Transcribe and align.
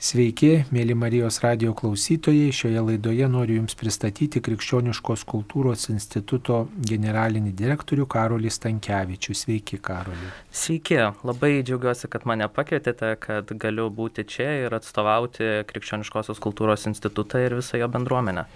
Sveiki, 0.00 0.62
mėly 0.72 0.94
Marijos 0.96 1.36
radio 1.44 1.74
klausytojai. 1.76 2.54
Šioje 2.56 2.80
laidoje 2.86 3.26
noriu 3.28 3.58
Jums 3.58 3.76
pristatyti 3.76 4.40
Krikščioniškos 4.40 5.26
kultūros 5.28 5.90
instituto 5.92 6.62
generalinį 6.88 7.52
direktorių 7.58 8.06
Karolį 8.08 8.48
Stankievičių. 8.56 9.36
Sveiki, 9.36 9.76
Karolį. 9.84 10.30
Sveiki, 10.56 10.96
labai 11.20 11.52
džiaugiuosi, 11.60 12.08
kad 12.08 12.24
mane 12.24 12.48
pakvietėte, 12.48 13.12
kad 13.20 13.52
galiu 13.60 13.90
būti 13.92 14.24
čia 14.24 14.48
ir 14.62 14.78
atstovauti 14.80 15.66
Krikščioniškosios 15.68 16.40
kultūros 16.40 16.88
institutą 16.88 17.44
ir 17.44 17.60
visą 17.60 17.84
jo 17.84 17.92
bendruomenę. 17.92 18.46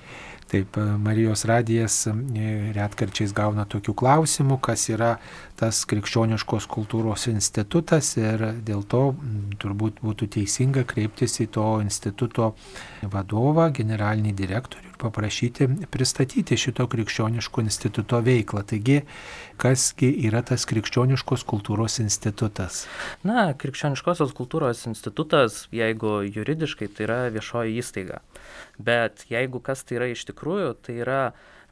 Taip, 0.50 0.76
Marijos 1.00 1.46
radijas 1.48 1.96
e, 2.06 2.12
retkarčiais 2.76 3.32
gauna 3.34 3.64
tokių 3.64 3.94
klausimų, 3.96 4.58
kas 4.62 4.88
yra 4.92 5.14
tas 5.58 5.82
krikščioniškos 5.88 6.68
kultūros 6.70 7.26
institutas 7.32 8.12
ir 8.20 8.50
dėl 8.66 8.84
to 8.84 9.04
turbūt 9.62 10.02
būtų 10.04 10.30
teisinga 10.38 10.84
kreiptis 10.88 11.40
į 11.40 11.48
to 11.58 11.68
instituto 11.84 12.52
vadovą, 13.02 13.70
generalinį 13.74 14.34
direktorių. 14.44 14.93
ir 14.93 14.93
paprašyti 15.04 15.68
pristatyti 15.92 16.58
šito 16.60 16.86
krikščioniško 16.90 17.64
instituto 17.64 18.20
veiklą. 18.24 18.64
Taigi, 18.72 19.02
kasgi 19.60 20.10
yra 20.28 20.42
tas 20.46 20.66
krikščioniškos 20.70 21.46
kultūros 21.48 22.00
institutas? 22.02 22.84
Na, 23.26 23.52
krikščioniškosios 23.60 24.34
kultūros 24.36 24.84
institutas, 24.90 25.64
jeigu 25.74 26.22
juridiškai, 26.26 26.90
tai 26.90 27.08
yra 27.08 27.20
viešoji 27.34 27.78
įstaiga. 27.82 28.20
Bet 28.78 29.26
jeigu 29.30 29.62
kas 29.64 29.84
tai 29.86 30.00
yra 30.00 30.10
iš 30.12 30.26
tikrųjų, 30.32 30.74
tai 30.84 30.98
yra 31.04 31.22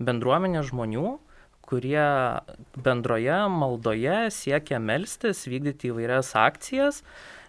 bendruomenė 0.03 0.65
žmonių, 0.69 1.19
kurie 1.73 2.09
bendroje 2.85 3.39
maldoje 3.49 4.27
siekia 4.35 4.81
melstis, 4.83 5.47
vykdyti 5.49 5.89
įvairias 5.89 6.35
akcijas 6.37 7.01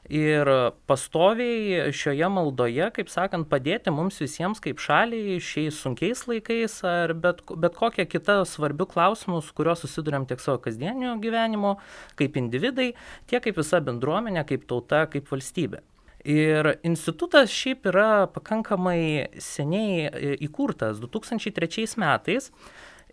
ir 0.09 0.49
pastoviai 0.89 1.91
šioje 1.95 2.27
maldoje, 2.31 2.89
kaip 2.95 3.11
sakant, 3.11 3.47
padėti 3.51 3.93
mums 3.93 4.19
visiems 4.21 4.59
kaip 4.63 4.81
šaliai 4.83 5.39
šiais 5.43 5.79
sunkiais 5.79 6.25
laikais 6.27 6.75
ar 6.87 7.15
bet, 7.15 7.39
bet 7.55 7.77
kokie 7.77 8.05
kita 8.09 8.41
svarbių 8.47 8.89
klausimų, 8.91 9.39
su 9.45 9.55
kuriuo 9.55 9.77
susidurėm 9.79 10.27
tiek 10.27 10.43
savo 10.43 10.59
kasdienio 10.63 11.15
gyvenimo, 11.23 11.77
kaip 12.19 12.37
individai, 12.39 12.91
tiek 13.31 13.43
kaip 13.45 13.57
visa 13.61 13.79
bendruomenė, 13.83 14.43
kaip 14.49 14.67
tauta, 14.67 15.05
kaip 15.11 15.31
valstybė. 15.31 15.83
Ir 16.23 16.77
institutas 16.87 17.51
šiaip 17.51 17.87
yra 17.91 18.25
pakankamai 18.31 19.27
seniai 19.43 20.07
e, 20.07 20.35
įkurtas 20.47 21.01
2003 21.03 21.97
metais. 21.99 22.47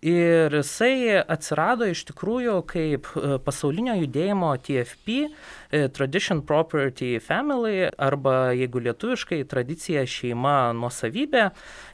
Ir 0.01 0.55
jisai 0.57 1.21
atsirado 1.29 1.85
iš 1.85 2.07
tikrųjų 2.09 2.55
kaip 2.65 3.09
e, 3.21 3.35
pasaulinio 3.45 3.99
judėjimo 3.99 4.55
TFP, 4.65 5.27
e, 5.29 5.83
Tradition 5.93 6.41
Property 6.49 7.19
Family, 7.21 7.85
arba 8.01 8.55
jeigu 8.57 8.81
lietuviškai 8.87 9.43
tradicija 9.51 10.07
šeima 10.09 10.73
nuosavybė. 10.79 11.51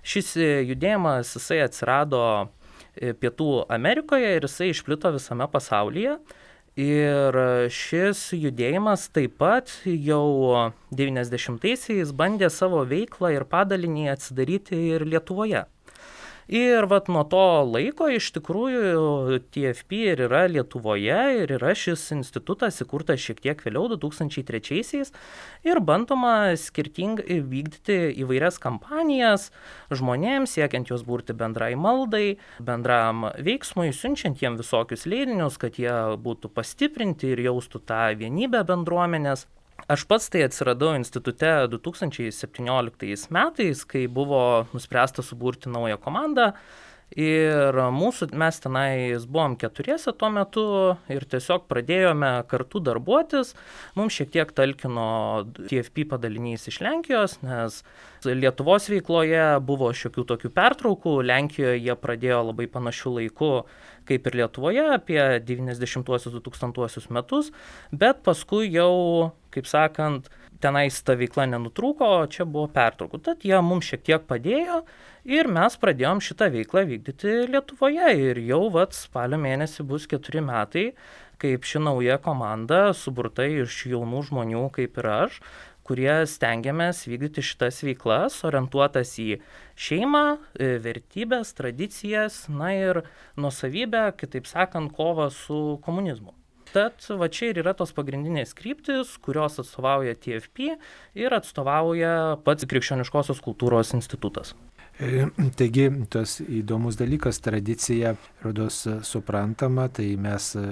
Šis 0.06 0.36
judėjimas 0.38 1.34
jisai 1.34 1.64
atsirado 1.66 2.22
Pietų 2.94 3.66
Amerikoje 3.74 4.36
ir 4.38 4.46
jisai 4.46 4.70
išplito 4.70 5.10
visame 5.18 5.50
pasaulyje. 5.50 6.20
Ir 6.78 7.36
šis 7.72 8.28
judėjimas 8.36 9.10
taip 9.10 9.38
pat 9.40 9.72
jau 9.82 10.70
90-aisiais 10.94 12.14
bandė 12.14 12.52
savo 12.54 12.86
veiklą 12.86 13.34
ir 13.34 13.50
padalinį 13.50 14.12
atsidaryti 14.14 14.78
ir 14.94 15.06
Lietuvoje. 15.08 15.66
Ir 16.46 16.86
vat 16.86 17.08
nuo 17.10 17.24
to 17.26 17.42
laiko 17.66 18.06
iš 18.14 18.28
tikrųjų 18.36 19.40
TFP 19.50 19.98
ir 20.12 20.20
yra 20.28 20.44
Lietuvoje 20.46 21.16
ir 21.40 21.52
yra 21.56 21.72
šis 21.74 22.04
institutas 22.14 22.78
įkurtas 22.84 23.18
šiek 23.18 23.40
tiek 23.42 23.64
vėliau, 23.64 23.88
2003-aisiais, 23.90 25.10
ir 25.66 25.80
bandoma 25.82 26.54
skirtingai 26.54 27.40
vykdyti 27.42 27.98
įvairias 28.22 28.60
kampanijas 28.62 29.48
žmonėms, 29.90 30.54
siekiant 30.54 30.94
juos 30.94 31.02
burti 31.02 31.34
bendrai 31.34 31.72
maldai, 31.74 32.38
bendram 32.62 33.26
veiksmui, 33.42 33.90
siunčiant 33.90 34.38
jiem 34.38 34.54
visokius 34.62 35.02
leidinius, 35.10 35.58
kad 35.58 35.82
jie 35.82 35.98
būtų 36.22 36.54
pastiprinti 36.54 37.34
ir 37.34 37.42
jaustų 37.48 37.82
tą 37.90 38.04
vienybę 38.22 38.62
bendruomenės. 38.70 39.48
Aš 39.86 40.02
pats 40.08 40.30
tai 40.32 40.42
atsiradau 40.46 40.94
institute 40.96 41.50
2017 41.70 43.28
metais, 43.30 43.84
kai 43.86 44.06
buvo 44.10 44.40
nuspręsta 44.72 45.22
suburti 45.22 45.70
naują 45.70 45.98
komandą. 46.02 46.52
Ir 47.14 47.76
mūsų, 47.94 48.32
mes 48.34 48.56
tenais 48.58 49.24
buvom 49.30 49.54
keturiese 49.56 50.10
tuo 50.18 50.26
metu 50.34 50.64
ir 51.06 51.22
tiesiog 51.22 51.68
pradėjome 51.70 52.32
kartu 52.50 52.82
darbuotis. 52.82 53.54
Mums 53.94 54.16
šiek 54.18 54.32
tiek 54.34 54.50
talkino 54.50 55.46
TFP 55.54 56.08
padalinys 56.10 56.66
iš 56.66 56.80
Lenkijos, 56.82 57.38
nes 57.46 57.84
Lietuvos 58.26 58.90
veikloje 58.90 59.44
buvo 59.62 59.92
šiokių 59.94 60.26
tokių 60.32 60.50
pertraukų. 60.56 61.14
Lenkijoje 61.30 61.78
jie 61.78 61.94
pradėjo 61.94 62.42
labai 62.50 62.66
panašių 62.74 63.14
laikų 63.20 63.52
kaip 64.06 64.26
ir 64.26 64.38
Lietuvoje 64.42 64.84
apie 64.94 65.20
90-2000 65.46 67.10
metus, 67.14 67.50
bet 67.90 68.22
paskui 68.26 68.70
jau, 68.70 69.32
kaip 69.54 69.66
sakant, 69.70 70.30
tenais 70.62 70.98
ta 71.04 71.16
veikla 71.18 71.46
nenutrūko, 71.50 72.10
čia 72.32 72.46
buvo 72.46 72.68
pertraukų. 72.72 73.20
Tad 73.26 73.44
jie 73.46 73.58
mums 73.64 73.90
šiek 73.90 74.04
tiek 74.06 74.26
padėjo 74.28 74.82
ir 75.26 75.48
mes 75.50 75.74
pradėjom 75.82 76.22
šitą 76.22 76.48
veiklą 76.54 76.86
vykdyti 76.86 77.34
Lietuvoje 77.50 78.10
ir 78.30 78.40
jau 78.46 78.66
vat 78.72 78.94
spalio 78.94 79.38
mėnesį 79.42 79.86
bus 79.90 80.06
keturi 80.10 80.42
metai, 80.44 80.86
kaip 81.42 81.66
ši 81.66 81.82
nauja 81.82 82.16
komanda 82.22 82.92
suburta 82.94 83.44
iš 83.44 83.82
jaunų 83.90 84.22
žmonių 84.30 84.62
kaip 84.76 85.00
ir 85.02 85.08
aš, 85.12 85.40
kurie 85.86 86.14
stengiamės 86.26 87.04
vykdyti 87.06 87.44
šitas 87.46 87.82
veiklas, 87.86 88.40
orientuotas 88.46 89.12
į 89.22 89.40
šeimą, 89.78 90.24
e, 90.58 90.72
vertybės, 90.82 91.54
tradicijas, 91.58 92.46
na 92.48 92.72
ir 92.74 93.02
nusavybę, 93.38 94.08
kitaip 94.18 94.50
sakant, 94.50 94.94
kovą 94.96 95.30
su 95.30 95.78
komunizmu. 95.86 96.34
Tad 96.74 97.06
va 97.08 97.28
čia 97.30 97.52
ir 97.52 97.62
yra 97.62 97.76
tos 97.78 97.94
pagrindinės 97.94 98.54
kryptis, 98.58 99.14
kurios 99.22 99.60
atstovauja 99.62 100.16
TFP 100.18 100.74
ir 101.14 101.36
atstovauja 101.38 102.42
pats 102.44 102.66
Krikščioniškosios 102.66 103.40
kultūros 103.44 103.94
institutas. 103.96 104.56
E, 104.96 105.26
taigi, 105.52 105.90
tas 106.08 106.38
įdomus 106.40 106.96
dalykas, 106.96 107.36
tradicija, 107.44 108.14
rodos, 108.40 108.78
suprantama, 109.04 109.90
tai 109.92 110.14
mes 110.16 110.46
e, 110.56 110.62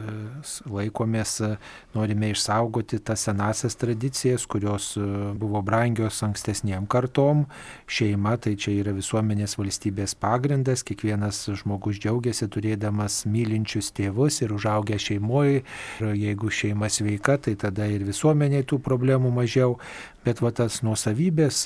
laikomės, 0.65 1.33
e, 1.45 1.51
norime 1.93 2.31
išsaugoti 2.33 3.03
tas 3.05 3.27
senasias 3.29 3.77
tradicijas, 3.77 4.47
kurios 4.49 4.95
buvo 5.37 5.61
brangios 5.61 6.23
ankstesniem 6.25 6.87
kartom. 6.89 7.45
Šeima, 7.85 8.39
tai 8.41 8.55
čia 8.57 8.73
yra 8.79 8.95
visuomenės 8.97 9.59
valstybės 9.61 10.17
pagrindas, 10.17 10.87
kiekvienas 10.89 11.43
žmogus 11.61 12.01
džiaugiasi 12.01 12.49
turėdamas 12.49 13.21
mylinčius 13.29 13.93
tėvus 13.93 14.41
ir 14.41 14.57
užaugę 14.57 14.97
šeimoje. 14.97 15.61
Ir 16.01 16.17
jeigu 16.17 16.49
šeima 16.49 16.89
sveika, 16.89 17.37
tai 17.37 17.59
tada 17.61 17.91
ir 17.93 18.09
visuomeniai 18.09 18.65
tų 18.65 18.81
problemų 18.89 19.37
mažiau. 19.37 19.77
Bet 20.25 20.41
va 20.41 20.51
tas 20.57 20.81
nuosavybės 20.85 21.65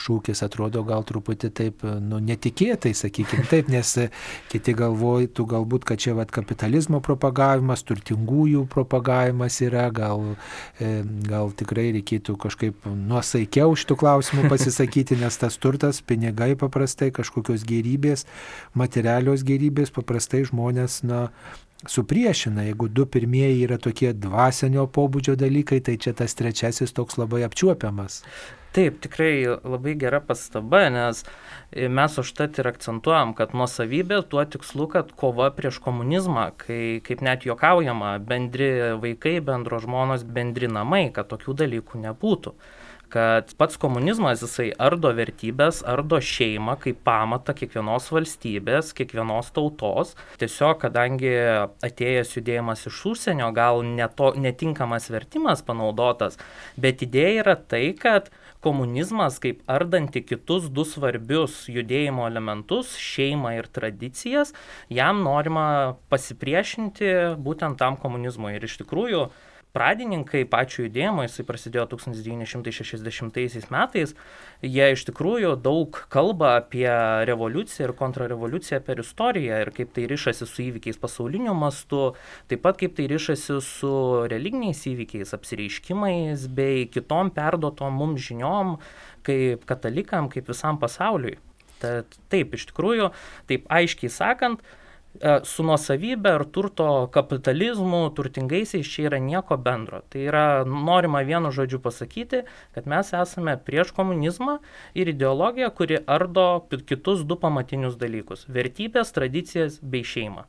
šūkis 0.00 0.42
atrodo 0.46 0.82
gal 0.86 1.04
truputį 1.06 1.50
taip 1.54 1.84
nu, 1.84 2.18
netikėtai, 2.22 2.94
sakykime 2.96 3.46
taip, 3.50 3.70
nes 3.72 3.92
e, 4.02 4.08
kiti 4.52 4.74
galvoja, 4.76 5.28
galbūt, 5.54 5.86
kad 5.86 6.02
čia 6.02 6.16
vat, 6.18 6.32
kapitalizmo 6.34 7.00
propagavimas, 7.04 7.84
turtingųjų 7.86 8.64
propagavimas 8.72 9.60
yra, 9.64 9.86
gal, 9.94 10.24
e, 10.82 11.04
gal 11.28 11.52
tikrai 11.56 11.90
reikėtų 11.98 12.36
kažkaip 12.40 12.88
nuosaikiau 12.88 13.76
šitų 13.78 13.98
klausimų 14.02 14.48
pasisakyti, 14.52 15.20
nes 15.20 15.38
tas 15.40 15.58
turtas, 15.62 16.02
pinigai 16.02 16.54
paprastai, 16.58 17.12
kažkokios 17.14 17.66
gerybės, 17.68 18.26
materialios 18.74 19.46
gerybės 19.46 19.94
paprastai 19.94 20.44
žmonės, 20.48 21.02
na, 21.06 21.28
supriešina. 21.88 22.66
Jeigu 22.68 22.88
du 22.88 23.06
pirmieji 23.06 23.64
yra 23.66 23.78
tokie 23.78 24.12
dvasinio 24.12 24.86
pobūdžio 24.90 25.36
dalykai, 25.40 25.80
tai 25.84 25.96
čia 26.00 26.14
tas 26.16 26.36
trečiasis 26.38 26.94
toks 26.96 27.18
labai 27.20 27.44
apčiuopiamas. 27.46 28.22
Taip, 28.74 28.96
tikrai 29.04 29.46
labai 29.46 29.92
gera 29.94 30.18
pastaba, 30.18 30.80
nes 30.90 31.20
mes 31.70 32.16
užtat 32.18 32.58
ir 32.58 32.66
akcentuojam, 32.72 33.30
kad 33.38 33.54
nuosavybė 33.54 34.18
tuo 34.26 34.42
tikslu, 34.42 34.88
kad 34.90 35.12
kova 35.14 35.52
prieš 35.54 35.78
komunizmą, 35.84 36.48
kai, 36.58 36.80
kaip 37.06 37.22
net 37.22 37.46
juokaujama, 37.46 38.16
bendri 38.18 38.72
vaikai, 39.04 39.36
bendro 39.46 39.78
žmonos, 39.84 40.26
bendri 40.26 40.66
namai, 40.66 41.04
kad 41.14 41.30
tokių 41.30 41.54
dalykų 41.62 42.02
nebūtų 42.08 42.56
kad 43.14 43.54
pats 43.54 43.76
komunizmas 43.78 44.42
jisai 44.42 44.72
ardo 44.82 45.12
vertybės, 45.14 45.84
ardo 45.86 46.18
šeimą 46.18 46.74
kaip 46.82 46.98
pamatą 47.06 47.54
kiekvienos 47.54 48.08
valstybės, 48.10 48.90
kiekvienos 48.98 49.52
tautos. 49.54 50.16
Tiesiog, 50.40 50.80
kadangi 50.82 51.30
atėjęs 51.86 52.34
judėjimas 52.34 52.82
iš 52.90 52.98
užsienio, 53.12 53.52
gal 53.54 53.84
neto, 53.86 54.32
netinkamas 54.34 55.06
vertimas 55.14 55.62
panaudotas, 55.62 56.40
bet 56.74 57.06
idėja 57.06 57.44
yra 57.44 57.54
tai, 57.54 57.84
kad 57.94 58.32
komunizmas 58.64 59.38
kaip 59.44 59.62
ardanti 59.70 60.24
kitus 60.26 60.66
du 60.74 60.82
svarbius 60.88 61.68
judėjimo 61.70 62.26
elementus- 62.26 62.96
šeimą 63.12 63.54
ir 63.60 63.70
tradicijas, 63.78 64.54
jam 64.90 65.22
norima 65.22 65.96
pasipriešinti 66.10 67.38
būtent 67.38 67.78
tam 67.78 67.96
komunizmui. 67.96 68.56
Ir 68.56 68.64
iš 68.64 68.78
tikrųjų, 68.82 69.28
pradininkai 69.74 70.44
pačio 70.46 70.84
judėjimo, 70.86 71.24
jisai 71.26 71.44
prasidėjo 71.48 71.84
1960 71.96 73.72
metais, 73.74 74.14
jie 74.62 74.86
iš 74.94 75.02
tikrųjų 75.08 75.56
daug 75.64 75.98
kalba 76.14 76.52
apie 76.60 76.86
revoliuciją 77.28 77.88
ir 77.88 77.94
kontrarevoliuciją 77.98 78.78
per 78.86 79.02
istoriją 79.02 79.58
ir 79.64 79.72
kaip 79.74 79.90
tai 79.96 80.06
ryšasi 80.10 80.46
su 80.46 80.62
įvykiais 80.68 81.00
pasauliniu 81.02 81.56
mastu, 81.58 82.04
taip 82.50 82.62
pat 82.66 82.78
kaip 82.80 82.94
tai 82.98 83.08
ryšasi 83.10 83.58
su 83.66 83.94
religiniais 84.30 84.84
įvykiais, 84.92 85.34
apsireiškimais 85.34 86.46
bei 86.54 86.86
kitom 86.94 87.34
perdotom 87.34 87.98
mums 87.98 88.22
žiniom, 88.28 88.78
kaip 89.26 89.66
katalikam, 89.66 90.30
kaip 90.30 90.46
visam 90.52 90.78
pasauliui. 90.78 91.40
Tad 91.82 92.14
taip, 92.32 92.54
iš 92.54 92.70
tikrųjų, 92.70 93.10
taip 93.50 93.66
aiškiai 93.72 94.12
sakant, 94.12 94.62
su 95.22 95.62
nuosavybė 95.62 96.32
ar 96.38 96.44
turto 96.50 96.86
kapitalizmu, 97.14 98.08
turtingaisiais 98.16 98.88
čia 98.88 99.08
yra 99.08 99.20
nieko 99.22 99.56
bendro. 99.60 100.02
Tai 100.10 100.24
yra 100.26 100.46
norima 100.66 101.22
vienu 101.26 101.52
žodžiu 101.54 101.78
pasakyti, 101.84 102.42
kad 102.74 102.88
mes 102.90 103.12
esame 103.14 103.56
prieš 103.56 103.94
komunizmą 103.94 104.58
ir 104.94 105.12
ideologiją, 105.12 105.70
kuri 105.70 106.00
ardo 106.06 106.66
kitus 106.86 107.22
du 107.24 107.36
pamatinius 107.36 107.96
dalykus- 108.00 108.46
vertybės, 108.58 109.14
tradicijas 109.14 109.78
bei 109.82 110.02
šeimą. 110.02 110.44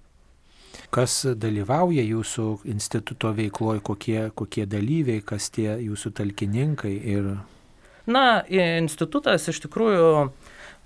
Kas 0.91 1.25
dalyvauja 1.25 2.03
jūsų 2.03 2.65
instituto 2.65 3.31
veikloje, 3.33 3.81
kokie, 3.81 4.31
kokie 4.35 4.65
dalyviai, 4.65 5.23
kas 5.23 5.49
tie 5.49 5.77
jūsų 5.77 6.11
talkininkai 6.11 6.95
ir... 7.15 7.37
Na, 8.05 8.43
institutas 8.49 9.47
iš 9.47 9.61
tikrųjų 9.65 10.31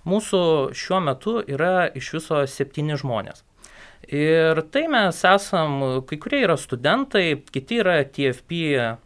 mūsų 0.05 0.41
šiuo 0.73 1.01
metu 1.03 1.43
yra 1.47 1.89
iš 1.95 2.13
viso 2.13 2.45
septyni 2.47 2.95
žmonės. 2.95 3.43
Ir 4.07 4.61
tai 4.71 4.87
mes 4.89 5.17
esam, 5.27 5.81
kai 6.07 6.17
kurie 6.17 6.39
yra 6.47 6.55
studentai, 6.57 7.43
kiti 7.53 7.81
yra 7.83 7.99
TFP 8.07 8.61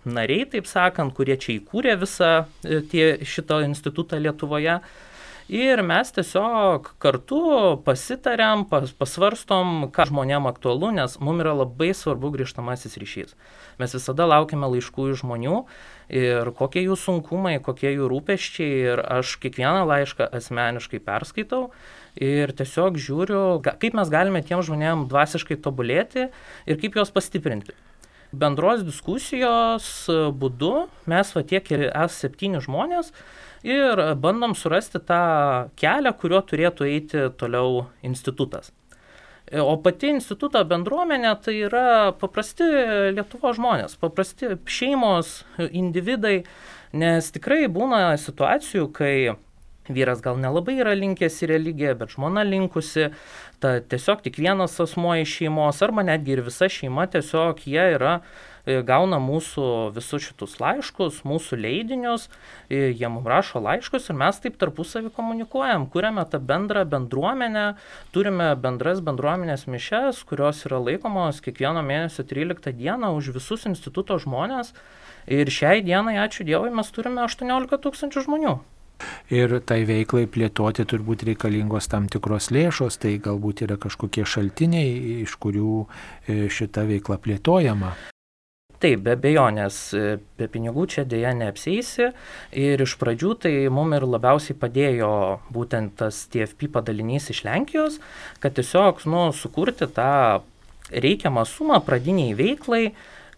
nariai, 0.06 0.46
taip 0.52 0.70
sakant, 0.70 1.16
kurie 1.18 1.36
čia 1.36 1.58
įkūrė 1.58 1.98
visą 2.00 2.30
e, 2.64 2.80
tie, 2.88 3.08
šitą 3.28 3.64
institutą 3.66 4.22
Lietuvoje. 4.22 4.78
Ir 5.52 5.82
mes 5.84 6.08
tiesiog 6.16 6.94
kartu 7.04 7.42
pasitarėm, 7.84 8.64
pas, 8.70 8.94
pasvarstom, 8.96 9.90
ką 9.92 10.06
žmonėm 10.08 10.48
aktualu, 10.48 10.94
nes 10.96 11.18
mums 11.20 11.44
yra 11.44 11.52
labai 11.58 11.90
svarbu 11.92 12.32
grįžtamasis 12.38 12.96
ryšys. 13.02 13.36
Mes 13.82 13.98
visada 13.98 14.30
laukiame 14.30 14.70
laiškų 14.72 15.10
iš 15.12 15.26
žmonių 15.26 15.58
ir 16.16 16.54
kokie 16.56 16.86
jų 16.86 16.96
sunkumai, 16.96 17.58
kokie 17.66 17.92
jų 17.92 18.08
rūpeščiai 18.14 18.80
ir 18.94 19.04
aš 19.20 19.36
kiekvieną 19.44 19.84
laišką 19.90 20.30
asmeniškai 20.40 21.04
perskaitau 21.04 21.74
ir 22.20 22.54
tiesiog 22.58 23.00
žiūriu, 23.02 23.62
kaip 23.64 23.96
mes 23.98 24.12
galime 24.14 24.44
tiem 24.46 24.62
žmonėm 24.66 25.08
dvasiškai 25.12 25.58
tobulėti 25.64 26.28
ir 26.30 26.80
kaip 26.82 27.00
juos 27.00 27.14
pastiprinti. 27.14 27.74
Bendros 28.34 28.82
diskusijos 28.82 29.88
būdu 30.10 30.88
mes 31.10 31.34
va 31.36 31.44
tiek 31.46 31.68
ir 31.76 31.88
es 31.90 32.16
septyni 32.18 32.62
žmonės 32.66 33.12
ir 33.64 34.00
bandom 34.18 34.56
surasti 34.58 35.02
tą 35.06 35.70
kelią, 35.80 36.16
kuriuo 36.18 36.42
turėtų 36.42 36.88
eiti 36.90 37.28
toliau 37.38 37.86
institutas. 38.02 38.72
O 39.54 39.76
pati 39.84 40.10
instituto 40.10 40.62
bendruomenė 40.66 41.36
tai 41.46 41.58
yra 41.68 42.14
paprasti 42.18 42.66
Lietuvo 43.14 43.52
žmonės, 43.54 43.98
paprasti 44.02 44.56
šeimos, 44.66 45.44
individai, 45.70 46.40
nes 46.96 47.28
tikrai 47.36 47.68
būna 47.70 48.16
situacijų, 48.18 48.88
kai 48.96 49.14
vyras 49.90 50.22
gal 50.24 50.40
nelabai 50.40 50.78
yra 50.80 50.94
linkęs 50.96 51.42
į 51.44 51.50
religiją, 51.54 51.98
bet 52.00 52.16
žmona 52.16 52.46
linkusi, 52.48 53.10
ta 53.64 53.78
tiesiog 53.80 54.24
tik 54.24 54.40
vienas 54.40 54.80
asmo 54.80 55.16
iš 55.20 55.38
šeimos, 55.40 55.82
arba 55.84 56.06
netgi 56.08 56.38
ir 56.38 56.44
visa 56.46 56.70
šeima 56.72 57.06
tiesiog 57.12 57.62
jie 57.68 57.84
yra 57.98 58.14
e, 58.20 58.80
gauna 58.88 59.20
mūsų 59.24 59.68
visus 59.96 60.30
šitus 60.30 60.56
laiškus, 60.64 61.22
mūsų 61.28 61.60
leidinius, 61.60 62.30
e, 62.70 62.94
jie 62.96 63.12
mums 63.12 63.28
rašo 63.28 63.64
laiškus 63.64 64.10
ir 64.10 64.20
mes 64.24 64.40
taip 64.44 64.58
tarpusavį 64.62 65.12
komunikuojam, 65.16 65.88
kuriame 65.92 66.24
tą 66.32 66.40
bendrą 66.40 66.86
bendruomenę, 66.88 67.68
turime 68.16 68.54
bendras 68.60 69.04
bendruomenės 69.04 69.68
mišes, 69.68 70.24
kurios 70.28 70.64
yra 70.68 70.80
laikomos 70.80 71.44
kiekvieno 71.44 71.84
mėnesio 71.84 72.28
13 72.28 72.72
dieną 72.80 73.12
už 73.20 73.34
visus 73.36 73.68
instituto 73.68 74.20
žmonės. 74.20 74.72
Ir 75.32 75.48
šiai 75.48 75.80
dienai, 75.80 76.18
ačiū 76.20 76.44
Dievui, 76.44 76.72
mes 76.76 76.90
turime 76.92 77.24
18 77.24 77.80
tūkstančių 77.80 78.26
žmonių. 78.26 78.58
Ir 79.34 79.60
tai 79.66 79.82
veiklai 79.90 80.26
plėtoti 80.30 80.86
turbūt 80.90 81.26
reikalingos 81.30 81.90
tam 81.92 82.10
tikros 82.12 82.52
lėšos, 82.54 83.00
tai 83.02 83.18
galbūt 83.24 83.66
yra 83.68 83.80
kažkokie 83.82 84.26
šaltiniai, 84.28 85.22
iš 85.24 85.38
kurių 85.42 85.84
e, 85.84 86.48
šita 86.54 86.88
veikla 86.90 87.20
plėtojama. 87.24 87.94
Taip, 88.84 89.00
be 89.06 89.14
abejonės, 89.16 89.76
e, 89.96 90.18
be 90.36 90.50
pinigų 90.52 90.84
čia 90.92 91.06
dėja 91.08 91.32
neapsėsi 91.40 92.10
ir 92.60 92.82
iš 92.84 92.98
pradžių 93.00 93.30
tai 93.46 93.52
mums 93.72 93.96
ir 93.96 94.04
labiausiai 94.04 94.58
padėjo 94.60 95.12
būtent 95.56 95.96
tas 96.02 96.26
TFP 96.34 96.68
padalinys 96.74 97.30
iš 97.32 97.46
Lenkijos, 97.48 98.02
kad 98.44 98.58
tiesiog 98.58 99.06
nu, 99.08 99.30
sukurti 99.32 99.88
tą 99.88 100.44
reikiamą 100.92 101.46
sumą 101.48 101.80
pradiniai 101.86 102.36
veiklai, 102.36 102.92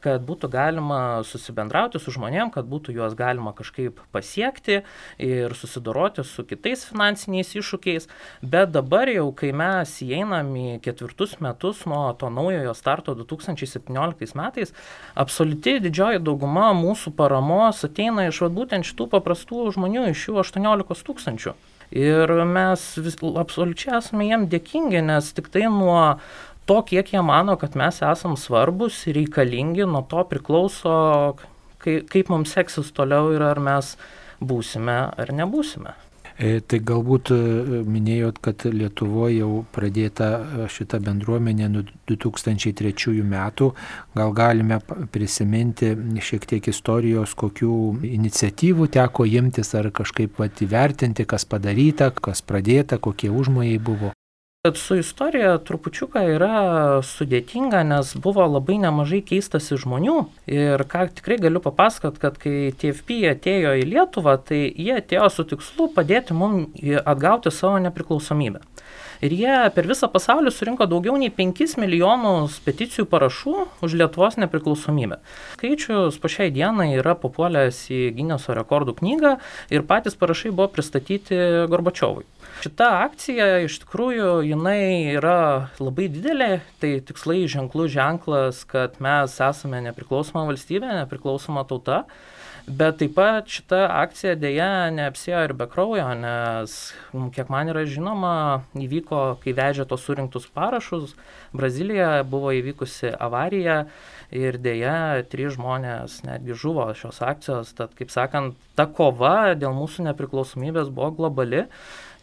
kad 0.06 0.22
būtų 0.26 0.50
galima 0.54 1.00
susibendrauti 1.26 2.00
su 2.02 2.14
žmonėm, 2.14 2.52
kad 2.54 2.68
būtų 2.70 2.94
juos 2.94 3.16
galima 3.18 3.56
kažkaip 3.58 4.00
pasiekti 4.14 4.84
ir 5.18 5.56
susidoroti 5.58 6.26
su 6.28 6.46
kitais 6.46 6.86
finansiniais 6.86 7.56
iššūkiais. 7.58 8.08
Bet 8.46 8.74
dabar 8.76 9.10
jau, 9.10 9.32
kai 9.38 9.50
mes 9.56 9.98
įeinam 10.06 10.54
į 10.54 10.68
ketvirtus 10.86 11.40
metus 11.42 11.84
nuo 11.90 12.04
to 12.20 12.30
naujojo 12.30 12.76
starto 12.78 13.18
2017 13.18 14.38
metais, 14.38 14.76
absoliuti 15.18 15.80
didžioji 15.88 16.22
dauguma 16.22 16.70
mūsų 16.78 17.16
paramos 17.18 17.82
ateina 17.88 18.30
iš 18.30 18.44
vat, 18.46 18.54
būtent 18.56 18.86
šitų 18.86 19.10
paprastų 19.16 19.72
žmonių, 19.76 20.12
iš 20.14 20.30
jų 20.30 20.42
18 20.46 21.08
tūkstančių. 21.10 21.56
Ir 21.96 22.32
mes 22.50 22.82
vis, 22.98 23.18
absoliučiai 23.22 24.00
esame 24.00 24.26
jiem 24.30 24.48
dėkingi, 24.50 25.04
nes 25.06 25.30
tik 25.38 25.52
tai 25.54 25.68
nuo 25.70 26.18
to, 26.66 26.82
kiek 26.82 27.14
jie 27.14 27.22
mano, 27.22 27.58
kad 27.62 27.76
mes 27.80 28.02
esam 28.02 28.38
svarbus 28.38 29.04
ir 29.10 29.20
reikalingi, 29.22 29.86
nuo 29.90 30.04
to 30.10 30.24
priklauso, 30.30 30.96
kaip, 31.84 32.10
kaip 32.12 32.32
mums 32.34 32.56
seksis 32.58 32.92
toliau 32.96 33.34
ir 33.36 33.46
ar 33.46 33.62
mes 33.62 33.96
būsime 34.42 34.98
ar 35.16 35.32
nebūsime. 35.36 35.96
E, 36.36 36.60
tai 36.60 36.82
galbūt 36.84 37.30
e, 37.32 37.36
minėjot, 37.88 38.42
kad 38.44 38.66
Lietuvoje 38.68 39.38
jau 39.38 39.62
pradėta 39.72 40.28
e, 40.36 40.66
šita 40.68 41.00
bendruomenė 41.00 41.70
nuo 41.72 41.84
2003 42.12 43.24
metų. 43.24 43.70
Gal 44.20 44.36
galime 44.36 44.82
prisiminti 45.14 45.94
šiek 46.20 46.50
tiek 46.52 46.68
istorijos, 46.74 47.38
kokių 47.40 47.72
iniciatyvų 48.10 48.90
teko 48.98 49.30
imtis 49.32 49.72
ar 49.80 49.94
kažkaip 49.96 50.44
įvertinti, 50.68 51.24
kas 51.24 51.48
padaryta, 51.48 52.12
kas 52.12 52.44
pradėta, 52.44 53.00
kokie 53.00 53.32
užmojai 53.32 53.80
buvo. 53.80 54.12
Su 54.74 54.96
istorija 54.98 55.60
trupučiuką 55.62 56.24
yra 56.34 56.56
sudėtinga, 57.06 57.84
nes 57.86 58.16
buvo 58.18 58.48
labai 58.50 58.80
nemažai 58.82 59.20
keistasi 59.22 59.78
žmonių. 59.78 60.16
Ir 60.50 60.82
ką 60.90 61.04
tikrai 61.20 61.38
galiu 61.44 61.62
papasakot, 61.62 62.18
kad 62.22 62.40
kai 62.42 62.72
TFP 62.74 63.20
atėjo 63.36 63.76
į 63.78 63.86
Lietuvą, 63.92 64.40
tai 64.42 64.64
jie 64.66 64.96
atėjo 64.98 65.28
su 65.30 65.46
tikslu 65.52 65.92
padėti 65.94 66.34
mums 66.34 66.82
atgauti 67.06 67.54
savo 67.54 67.78
nepriklausomybę. 67.86 68.64
Ir 69.24 69.34
jie 69.38 69.54
per 69.76 69.88
visą 69.88 70.10
pasaulį 70.12 70.52
surinko 70.52 70.88
daugiau 70.90 71.16
nei 71.20 71.32
5 71.34 71.78
milijonus 71.80 72.58
peticijų 72.66 73.06
parašų 73.12 73.56
už 73.86 73.96
Lietuvos 74.02 74.40
nepriklausomybę. 74.42 75.22
Skaičius 75.56 76.20
po 76.20 76.32
šiai 76.32 76.52
dienai 76.56 76.92
yra 76.98 77.16
papuolęs 77.20 77.86
į 77.94 78.02
Gineso 78.18 78.58
rekordų 78.58 78.98
knygą 79.00 79.38
ir 79.72 79.86
patys 79.88 80.18
parašai 80.20 80.52
buvo 80.52 80.68
pristatyti 80.74 81.38
Gorbačiovui. 81.72 82.26
Šita 82.64 82.88
akcija 83.04 83.48
iš 83.66 83.82
tikrųjų 83.84 84.30
jinai 84.48 85.16
yra 85.18 85.68
labai 85.82 86.08
didelė, 86.12 86.62
tai 86.80 86.96
tikslai 87.04 87.44
ženklų 87.52 87.90
ženklas, 87.92 88.64
kad 88.70 88.96
mes 89.04 89.36
esame 89.44 89.82
nepriklausoma 89.90 90.46
valstybė, 90.48 90.94
nepriklausoma 91.02 91.66
tauta. 91.68 92.06
Bet 92.66 92.98
taip 92.98 93.12
pat 93.14 93.52
šita 93.52 93.84
akcija 94.02 94.32
dėja 94.42 94.88
neapsėjo 94.96 95.44
ir 95.46 95.52
be 95.54 95.68
kraujo, 95.70 96.08
nes, 96.18 96.74
kiek 97.36 97.52
man 97.54 97.70
yra 97.70 97.84
žinoma, 97.86 98.32
įvyko, 98.74 99.20
kai 99.44 99.54
vežė 99.54 99.86
tos 99.86 100.02
surinktus 100.08 100.48
parašus, 100.50 101.14
Brazilijoje 101.54 102.24
buvo 102.32 102.56
įvykusi 102.58 103.12
avarija 103.22 103.84
ir 104.34 104.58
dėja 104.58 105.28
trys 105.30 105.54
žmonės 105.60 106.24
netgi 106.26 106.58
žuvo 106.58 106.88
šios 106.98 107.22
akcijos. 107.22 107.76
Tad, 107.78 107.94
kaip 108.00 108.10
sakant, 108.10 108.58
ta 108.74 108.88
kova 108.90 109.54
dėl 109.54 109.76
mūsų 109.78 110.08
nepriklausomybės 110.10 110.90
buvo 110.90 111.14
globali 111.20 111.68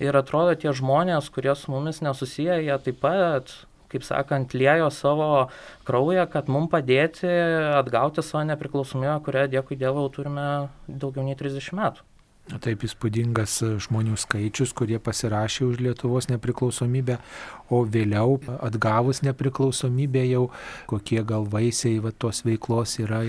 ir 0.02 0.18
atrodo 0.18 0.54
tie 0.58 0.72
žmonės, 0.76 1.30
kurie 1.32 1.54
su 1.56 1.72
mumis 1.72 2.02
nesusiję, 2.04 2.62
jie 2.66 2.78
taip 2.86 2.98
pat 3.04 3.54
kaip 3.92 4.06
sakant, 4.06 4.54
liejo 4.56 4.88
savo 4.90 5.26
kraują, 5.84 6.24
kad 6.32 6.48
mums 6.48 6.70
padėti 6.72 7.28
atgauti 7.76 8.24
savo 8.24 8.46
nepriklausomybę, 8.48 9.18
kurią, 9.26 9.44
dėkui 9.52 9.76
Dievui, 9.76 10.08
turime 10.14 10.46
daugiau 10.88 11.26
nei 11.26 11.36
30 11.36 11.76
metų. 11.76 12.08
Taip 12.62 12.82
įspūdingas 12.82 13.60
žmonių 13.84 14.16
skaičius, 14.18 14.72
kurie 14.74 14.98
pasirašė 14.98 15.62
už 15.68 15.78
Lietuvos 15.86 16.26
nepriklausomybę, 16.26 17.20
o 17.72 17.82
vėliau 17.88 18.36
atgavus 18.62 19.22
nepriklausomybę 19.24 20.24
jau 20.28 20.44
kokie 20.90 21.22
gal 21.26 21.46
vaisiai 21.50 22.00
va, 22.04 22.12
tos 22.12 22.42
veiklos 22.46 22.98
yra. 23.02 23.22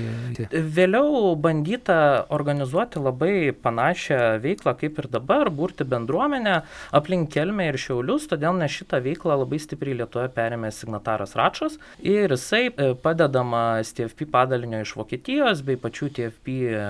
Vėliau 0.52 1.34
bandyta 1.40 1.98
organizuoti 2.34 3.02
labai 3.04 3.36
panašią 3.64 4.20
veiklą 4.44 4.76
kaip 4.80 5.00
ir 5.02 5.10
dabar, 5.14 5.52
burti 5.54 5.88
bendruomenę 5.88 6.60
aplink 6.96 7.32
Kelmę 7.34 7.70
ir 7.72 7.80
Šiaulius, 7.82 8.28
todėl 8.32 8.58
nes 8.60 8.74
šitą 8.74 9.00
veiklą 9.04 9.40
labai 9.44 9.62
stipriai 9.62 9.98
Lietuvoje 10.02 10.32
perėmė 10.36 10.72
signataras 10.76 11.36
Račas 11.40 11.80
ir 12.04 12.34
jisai 12.36 12.68
e, 12.70 12.92
padedamas 13.00 13.94
TFP 13.96 14.28
padalinio 14.34 14.84
iš 14.84 14.96
Vokietijos 15.00 15.64
bei 15.66 15.80
pačių 15.80 16.12
TFP 16.18 16.60
e, 16.74 16.84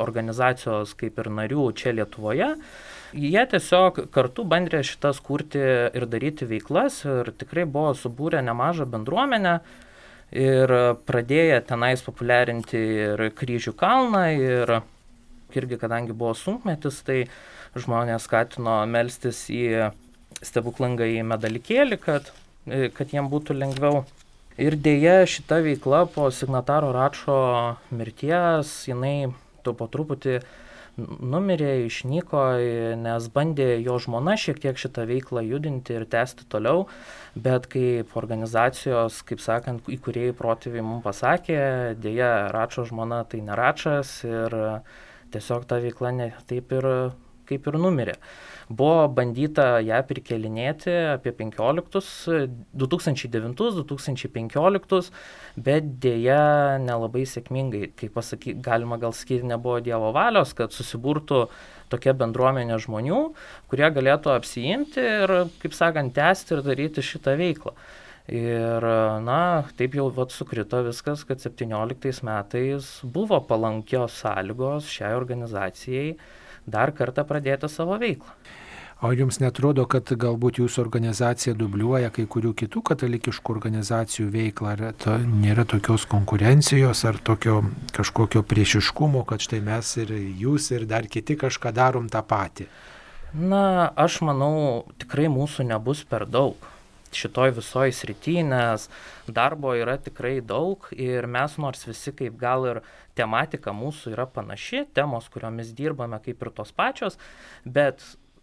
organizacijos 0.00 0.96
kaip 0.98 1.20
ir 1.22 1.30
narių 1.40 1.68
čia 1.78 1.94
Lietuvoje 1.96 2.54
jie 3.14 3.44
tiesiog 3.50 4.04
kartu 4.14 4.44
bandė 4.48 4.82
šitas 4.86 5.20
kurti 5.24 5.62
ir 5.62 6.06
daryti 6.10 6.48
veiklas 6.50 7.02
ir 7.06 7.30
tikrai 7.38 7.64
buvo 7.64 7.94
subūrę 7.98 8.42
nemažą 8.44 8.86
bendruomenę 8.90 9.58
ir 10.34 10.74
pradėję 11.06 11.60
tenais 11.68 12.02
populiarinti 12.02 12.80
ir 13.06 13.28
kryžių 13.38 13.74
kalną 13.78 14.24
ir 14.34 14.80
irgi 15.54 15.78
kadangi 15.78 16.14
buvo 16.16 16.34
sunkmetis, 16.34 17.00
tai 17.06 17.24
žmonės 17.78 18.26
skatino 18.26 18.80
melstis 18.90 19.44
į 19.52 19.92
stebuklingą 20.44 21.06
į 21.14 21.22
medalikėlį, 21.30 21.98
kad, 22.02 22.30
kad 22.66 23.14
jiem 23.14 23.30
būtų 23.30 23.56
lengviau. 23.58 24.02
Ir 24.58 24.76
dėja 24.78 25.24
šita 25.26 25.60
veikla 25.64 26.04
po 26.14 26.28
signataro 26.30 26.92
Račo 26.94 27.38
mirties, 27.94 28.70
jinai 28.90 29.32
tu 29.66 29.74
po 29.74 29.88
truputį 29.90 30.40
numirė, 30.98 31.86
išnyko, 31.88 32.42
nes 33.00 33.26
bandė 33.34 33.68
jo 33.82 33.96
žmona 34.02 34.36
šiek 34.40 34.60
tiek 34.62 34.78
šitą 34.78 35.06
veiklą 35.10 35.42
judinti 35.46 35.96
ir 35.96 36.06
tęsti 36.10 36.46
toliau, 36.50 36.86
bet 37.34 37.66
kaip 37.72 38.14
organizacijos, 38.20 39.22
kaip 39.26 39.42
sakant, 39.42 39.90
įkūrėjai 39.90 40.36
protėviai 40.38 40.86
mums 40.86 41.04
pasakė, 41.06 41.58
dėja, 41.98 42.32
Račo 42.54 42.86
žmona 42.88 43.24
tai 43.28 43.42
neračas 43.46 44.20
ir 44.28 44.58
tiesiog 45.34 45.66
ta 45.66 45.80
veikla 45.82 46.14
ne, 46.14 46.30
taip 46.50 46.72
ir 46.78 46.90
kaip 47.48 47.70
ir 47.70 47.78
numirė. 47.80 48.18
Buvo 48.68 49.08
bandyta 49.12 49.80
ją 49.84 49.98
prikelinėti 50.08 50.90
apie 51.14 51.32
15, 51.36 52.48
2009-2015, 52.80 55.10
bet 55.66 55.84
dėja 56.00 56.78
nelabai 56.80 57.24
sėkmingai, 57.28 57.90
kaip 57.98 58.14
pasakyti, 58.16 58.62
galima 58.64 58.96
gal 59.02 59.12
sakyti, 59.16 59.44
nebuvo 59.50 59.80
Dievo 59.84 60.12
valios, 60.16 60.54
kad 60.56 60.72
susiburtų 60.72 61.38
tokia 61.92 62.12
bendruomenė 62.16 62.78
žmonių, 62.80 63.20
kurie 63.68 63.88
galėtų 63.92 64.32
apsijimti 64.32 65.00
ir, 65.02 65.28
kaip 65.60 65.72
sakant, 65.76 66.16
tęsti 66.16 66.56
ir 66.56 66.64
daryti 66.64 67.04
šitą 67.04 67.36
veiklą. 67.40 67.72
Ir, 68.32 68.80
na, 69.20 69.68
taip 69.76 69.92
jau 69.98 70.08
vat, 70.16 70.32
sukrito 70.32 70.80
viskas, 70.86 71.20
kad 71.28 71.44
17 71.44 72.24
metais 72.24 72.88
buvo 73.04 73.36
palankios 73.44 74.16
sąlygos 74.22 74.88
šiai 74.88 75.12
organizacijai 75.18 76.16
dar 76.66 76.92
kartą 76.96 77.24
pradėti 77.28 77.70
savo 77.70 77.98
veiklą. 78.00 78.34
O 79.04 79.10
jums 79.12 79.36
netrodo, 79.42 79.82
kad 79.90 80.08
galbūt 80.16 80.62
jūsų 80.62 80.80
organizacija 80.80 81.52
dubliuoja 81.58 82.08
kai 82.14 82.24
kurių 82.30 82.54
kitų 82.56 82.80
katalikiškų 82.88 83.52
organizacijų 83.52 84.28
veiklą, 84.32 84.70
ar 84.70 84.84
to, 85.02 85.16
nėra 85.18 85.66
tokios 85.68 86.06
konkurencijos, 86.08 87.02
ar 87.04 87.18
tokio 87.20 87.58
kažkokio 87.92 88.44
priešiškumo, 88.48 89.26
kad 89.28 89.44
štai 89.44 89.60
mes 89.66 89.90
ir 90.00 90.14
jūs 90.14 90.70
ir 90.72 90.86
dar 90.88 91.10
kiti 91.10 91.36
kažką 91.36 91.74
darom 91.76 92.08
tą 92.08 92.22
patį? 92.24 92.68
Na, 93.34 93.90
aš 93.98 94.22
manau, 94.24 94.86
tikrai 95.02 95.26
mūsų 95.28 95.66
nebus 95.74 96.04
per 96.08 96.24
daug 96.30 96.56
šitoj 97.18 97.54
visoj 97.58 97.92
srity, 97.94 98.40
nes 98.46 98.88
darbo 99.26 99.74
yra 99.78 99.96
tikrai 100.02 100.38
daug 100.44 100.88
ir 100.96 101.28
mes 101.30 101.56
nors 101.60 101.86
visi 101.88 102.12
kaip 102.16 102.36
gal 102.40 102.66
ir 102.70 102.82
tematika 103.18 103.72
mūsų 103.74 104.14
yra 104.16 104.26
panaši, 104.26 104.84
temos, 104.94 105.30
kuriomis 105.30 105.72
dirbame 105.76 106.18
kaip 106.24 106.42
ir 106.42 106.52
tos 106.56 106.74
pačios, 106.74 107.18
bet 107.64 108.02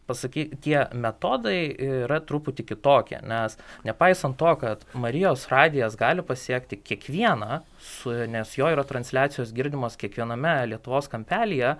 pasaky, 0.09 0.47
tie 0.63 0.77
metodai 0.97 1.71
yra 2.03 2.19
truputį 2.23 2.65
kitokie, 2.71 3.19
nes 3.27 3.57
nepaisant 3.87 4.37
to, 4.39 4.53
kad 4.61 4.85
Marijos 4.93 5.47
radijas 5.51 5.97
gali 5.99 6.23
pasiekti 6.25 6.79
kiekvieną, 6.79 7.61
su, 7.81 8.13
nes 8.29 8.55
jo 8.57 8.69
yra 8.71 8.85
transliacijos 8.87 9.53
girdimos 9.55 9.97
kiekviename 10.01 10.55
Lietuvos 10.73 11.09
kampelyje, 11.11 11.75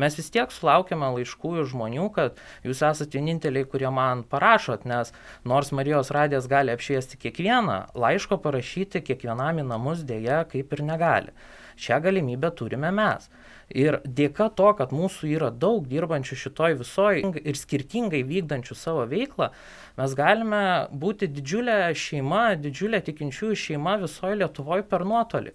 mes 0.00 0.16
vis 0.16 0.30
tiek 0.32 0.52
sulaukiame 0.52 1.10
laiškų 1.16 1.54
iš 1.62 1.72
žmonių, 1.74 2.08
kad 2.16 2.38
jūs 2.66 2.84
esate 2.88 3.18
vieninteliai, 3.18 3.68
kurie 3.68 3.90
man 3.92 4.24
parašot, 4.28 4.86
nes 4.88 5.12
nors 5.48 5.72
Marijos 5.76 6.12
radijas 6.14 6.48
gali 6.50 6.72
apšviesti 6.74 7.20
kiekvieną, 7.20 7.78
laiško 7.98 8.40
parašyti 8.44 9.04
kiekvienam 9.04 9.60
į 9.62 9.68
namus 9.68 10.06
dėja 10.08 10.44
kaip 10.52 10.72
ir 10.72 10.86
negali. 10.86 11.36
Šią 11.82 12.02
galimybę 12.04 12.52
turime 12.54 12.92
mes. 12.94 13.30
Ir 13.72 14.00
dėka 14.04 14.50
to, 14.56 14.68
kad 14.76 14.90
mūsų 14.92 15.30
yra 15.32 15.48
daug 15.50 15.86
dirbančių 15.88 16.36
šitoj 16.44 16.76
visoj 16.82 17.22
ir 17.40 17.58
skirtingai 17.58 18.20
vykdančių 18.28 18.76
savo 18.76 19.06
veiklą, 19.08 19.48
mes 19.96 20.16
galime 20.18 20.64
būti 20.92 21.30
didžiulė 21.32 21.78
šeima, 21.96 22.52
didžiulė 22.60 23.00
tikinčiųjų 23.06 23.60
šeima 23.66 23.96
visoje 24.02 24.42
Lietuvoje 24.42 24.84
per 24.88 25.06
nuotolį. 25.08 25.54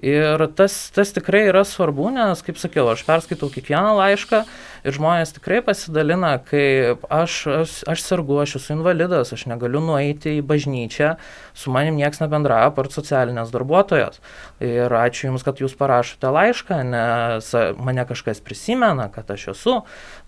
Ir 0.00 0.40
tas, 0.56 0.74
tas 0.94 1.12
tikrai 1.12 1.44
yra 1.50 1.66
svarbu, 1.68 2.08
nes, 2.14 2.40
kaip 2.40 2.56
sakiau, 2.56 2.86
aš 2.88 3.02
perskaitau 3.04 3.50
kiekvieną 3.52 3.92
laišką 3.98 4.38
ir 4.82 4.96
žmonės 4.96 5.34
tikrai 5.36 5.60
pasidalina, 5.62 6.32
kai 6.42 6.96
aš, 7.12 7.34
aš, 7.60 7.74
aš 7.92 8.02
sergu, 8.02 8.38
aš 8.42 8.56
esu 8.58 8.72
invalidas, 8.74 9.34
aš 9.36 9.44
negaliu 9.50 9.82
nueiti 9.84 10.38
į 10.38 10.46
bažnyčią, 10.48 11.12
su 11.54 11.74
manim 11.74 11.98
niekas 12.00 12.22
nebendravo 12.22 12.72
per 12.78 12.88
socialinės 12.94 13.52
darbuotojas. 13.54 14.18
Ir 14.64 14.92
ačiū 14.96 15.28
Jums, 15.28 15.44
kad 15.46 15.60
Jūs 15.62 15.76
parašote 15.78 16.32
laišką, 16.34 16.80
nes 16.88 17.52
mane 17.78 18.06
kažkas 18.08 18.42
prisimena, 18.42 19.10
kad 19.12 19.30
aš 19.30 19.50
esu. 19.52 19.76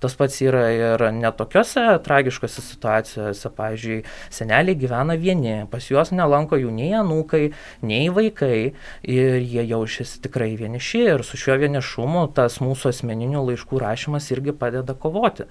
Tas 0.05 0.15
pats 0.19 0.39
yra 0.45 0.67
ir 0.77 1.07
netokiose 1.17 1.87
tragiškose 2.05 2.63
situacijose. 2.63 3.51
Pavyzdžiui, 3.55 4.03
seneliai 4.35 4.77
gyvena 4.79 5.17
vieni, 5.21 5.63
pas 5.71 5.85
juos 5.89 6.11
nelanko 6.15 6.59
jų 6.59 6.73
nei 6.75 6.93
anūkai, 6.99 7.45
nei 7.87 8.11
vaikai. 8.13 8.75
Ir 9.09 9.39
jie 9.55 9.65
jaučiasi 9.71 10.21
tikrai 10.27 10.53
vieniši 10.61 11.01
ir 11.15 11.25
su 11.27 11.39
šiuo 11.41 11.57
vienišumu 11.63 12.27
tas 12.37 12.61
mūsų 12.63 12.91
asmeninių 12.93 13.47
laiškų 13.49 13.81
rašymas 13.83 14.31
irgi 14.35 14.55
padeda 14.59 14.97
kovoti. 14.99 15.49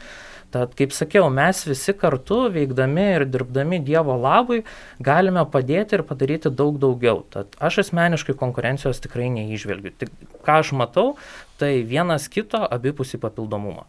Tad, 0.54 0.76
kaip 0.78 0.92
sakiau, 0.94 1.32
mes 1.34 1.64
visi 1.66 1.96
kartu 1.98 2.44
veikdami 2.54 3.06
ir 3.16 3.26
dirbdami 3.26 3.80
Dievo 3.82 4.14
labui 4.22 4.62
galime 5.02 5.48
padėti 5.50 5.98
ir 5.98 6.04
padaryti 6.06 6.52
daug 6.54 6.78
daugiau. 6.84 7.24
Tad 7.34 7.58
aš 7.58 7.82
asmeniškai 7.88 8.38
konkurencijos 8.38 9.02
tikrai 9.02 9.32
neižvelgiu. 9.34 9.96
Tik 9.98 10.14
ką 10.46 10.60
aš 10.62 10.76
matau, 10.78 11.16
tai 11.58 11.80
vienas 11.82 12.30
kito 12.30 12.62
abipusį 12.70 13.24
papildomumą. 13.26 13.88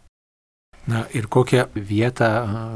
Na 0.85 1.01
ir 1.17 1.25
kokią 1.25 1.63
vietą 1.75 2.27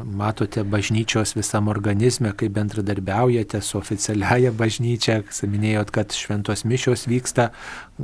matote 0.05 0.63
bažnyčios 0.65 1.35
visam 1.37 1.67
organizme, 1.69 2.31
kaip 2.33 2.55
bendradarbiaujate 2.55 3.61
su 3.61 3.77
oficialiaja 3.77 4.49
bažnyčia, 4.57 5.19
minėjot, 5.45 5.91
kad 5.93 6.15
šventos 6.17 6.65
mišios 6.65 7.05
vyksta, 7.05 7.51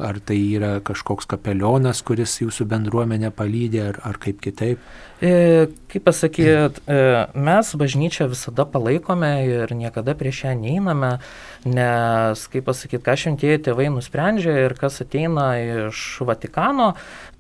ar 0.02 0.20
tai 0.20 0.38
yra 0.58 0.80
kažkoks 0.86 1.28
kapelionas, 1.30 2.02
kuris 2.06 2.38
jūsų 2.42 2.68
bendruomenę 2.72 3.32
palydė, 3.36 3.84
ar, 3.92 4.00
ar 4.12 4.20
kaip 4.22 4.42
kitaip? 4.44 4.82
E, 5.24 5.68
kaip 5.92 6.04
pasakyt, 6.04 6.82
e, 6.92 6.98
mes 7.40 7.70
bažnyčią 7.80 8.28
visada 8.32 8.66
palaikome 8.68 9.32
ir 9.48 9.72
niekada 9.72 10.16
prieš 10.18 10.44
ją 10.46 10.56
neiname, 10.60 11.14
nes, 11.64 12.48
kaip 12.52 12.68
pasakyt, 12.68 13.06
ką 13.06 13.16
šventieji 13.22 13.64
tėvai 13.70 13.88
nusprendžia 13.94 14.58
ir 14.66 14.76
kas 14.80 15.00
ateina 15.06 15.54
iš 15.62 16.04
Vatikano, 16.28 16.94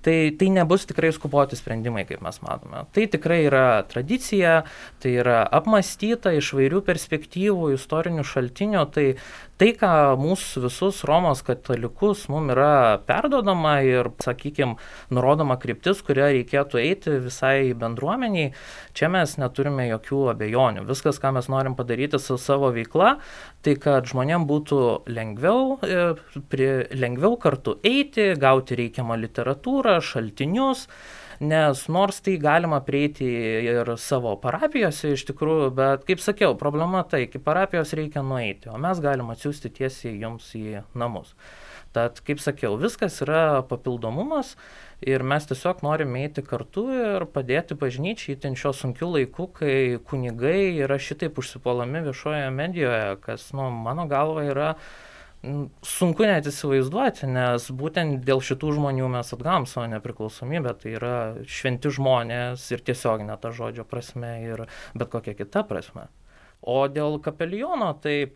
tai 0.06 0.32
tai 0.38 0.50
nebus 0.54 0.86
tikrai 0.88 1.12
skuboti 1.12 1.58
sprendimai, 1.60 2.06
kaip 2.08 2.22
mes 2.24 2.38
matome. 2.46 2.86
Tai 2.94 3.06
tikrai 3.12 3.42
yra 3.50 3.84
tradicija, 3.90 4.62
tai 5.02 5.18
yra 5.20 5.42
apmastyta 5.60 6.32
iš 6.38 6.54
vairių 6.56 6.84
perspektyvų, 6.86 7.74
istorinių 7.76 8.24
šaltinių, 8.24 8.86
tai 8.94 9.08
tai, 9.62 9.72
ką 9.80 9.90
mūsų 10.20 10.66
visus 10.66 11.02
Romos 11.08 11.42
katalikus 11.46 12.26
mums 12.32 12.52
yra 12.54 12.98
perdodama 13.08 13.78
ir, 13.88 14.10
sakykime, 14.24 14.76
nurodoma 15.16 15.58
kryptis, 15.62 16.02
kuria 16.06 16.28
reikėtų 16.34 16.82
eiti 16.82 17.18
visai 17.24 17.72
bendruomeniai, 17.78 18.52
čia 18.98 19.10
mes 19.14 19.38
neturime 19.42 19.88
jokių 19.90 20.22
abejonių. 20.34 20.86
Viskas, 20.90 21.20
ką 21.24 21.34
mes 21.38 21.50
norim 21.52 21.78
padaryti 21.80 22.20
su 22.20 22.38
savo 22.42 22.72
veikla, 22.76 23.16
tai 23.66 23.78
kad 23.82 24.10
žmonėm 24.12 24.48
būtų 24.50 24.82
lengviau, 25.08 25.78
e, 25.82 26.08
prie, 26.52 26.72
lengviau 26.96 27.40
kartu 27.40 27.80
eiti, 27.86 28.34
gauti 28.40 28.80
reikiamą 28.82 29.20
literatūrą, 29.24 30.02
šaltinius, 30.04 30.90
nes 31.40 31.84
nors 31.92 32.22
tai 32.26 32.38
galima 32.42 32.80
prieiti 32.86 33.28
ir 33.28 33.94
savo 34.02 34.36
parapijose 34.42 35.16
iš 35.16 35.26
tikrųjų, 35.32 35.70
bet 35.76 36.08
kaip 36.08 36.24
sakiau, 36.24 36.56
problema 36.60 37.04
tai, 37.04 37.26
iki 37.28 37.42
parapijos 37.44 37.94
reikia 37.98 38.24
nueiti, 38.26 38.72
o 38.72 38.80
mes 38.82 39.04
galim 39.04 39.32
atsiųsti 39.34 39.74
tiesiai 39.82 40.18
jums 40.24 40.52
į 40.58 40.82
namus. 40.96 41.36
Tad, 41.96 42.20
kaip 42.28 42.42
sakiau, 42.44 42.76
viskas 42.76 43.22
yra 43.24 43.64
papildomumas 43.70 44.58
Ir 45.04 45.22
mes 45.28 45.44
tiesiog 45.44 45.82
norime 45.84 46.22
eiti 46.24 46.42
kartu 46.46 46.86
ir 46.96 47.26
padėti 47.34 47.76
bažnyčiai 47.76 48.38
įtin 48.38 48.56
šio 48.56 48.72
sunkiu 48.74 49.10
laiku, 49.12 49.50
kai 49.58 50.00
kunigai 50.08 50.80
yra 50.86 50.96
šitaip 50.96 51.36
užsipuolami 51.42 52.06
viešoje 52.06 52.48
medijoje, 52.56 53.18
kas, 53.26 53.50
nu, 53.54 53.68
mano 53.86 54.08
galva 54.08 54.46
yra 54.48 54.70
sunku 55.86 56.26
net 56.28 56.48
įsivaizduoti, 56.50 57.28
nes 57.30 57.68
būtent 57.80 58.24
dėl 58.28 58.42
šitų 58.44 58.76
žmonių 58.78 59.10
mes 59.16 59.34
atgam 59.36 59.68
savo 59.70 59.88
nepriklausomybę, 59.94 60.76
tai 60.82 60.96
yra 60.98 61.16
šventi 61.48 61.92
žmonės 61.98 62.66
ir 62.74 62.84
tiesiog 62.86 63.26
ne 63.28 63.38
ta 63.42 63.52
žodžio 63.56 63.86
prasme 63.90 64.36
ir 64.46 64.66
bet 64.96 65.12
kokia 65.14 65.36
kita 65.38 65.66
prasme. 65.68 66.08
O 66.66 66.86
dėl 66.90 67.20
kapeliono, 67.22 67.92
tai 68.02 68.34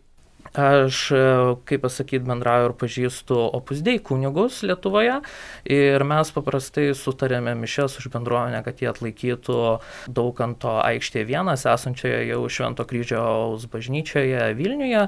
Aš, 0.54 1.10
e, 1.14 1.16
kaip 1.64 1.84
pasakyti, 1.84 2.24
bendrauju 2.26 2.70
ir 2.70 2.72
pažįstu 2.74 3.36
opusdei 3.54 4.00
kunigus 4.02 4.64
Lietuvoje 4.66 5.20
ir 5.70 6.02
mes 6.02 6.32
paprastai 6.34 6.88
sutarėme 6.98 7.52
mišes 7.54 7.94
už 8.00 8.08
bendruomenę, 8.10 8.64
kad 8.66 8.82
jie 8.82 8.88
atlaikytų 8.90 9.58
Daukanto 10.10 10.72
aikštėje 10.82 11.28
vienas, 11.28 11.66
esančioje 11.70 12.24
jau 12.32 12.40
Švento 12.50 12.82
kryžiaus 12.82 13.68
bažnyčioje 13.70 14.48
Vilniuje 14.58 15.04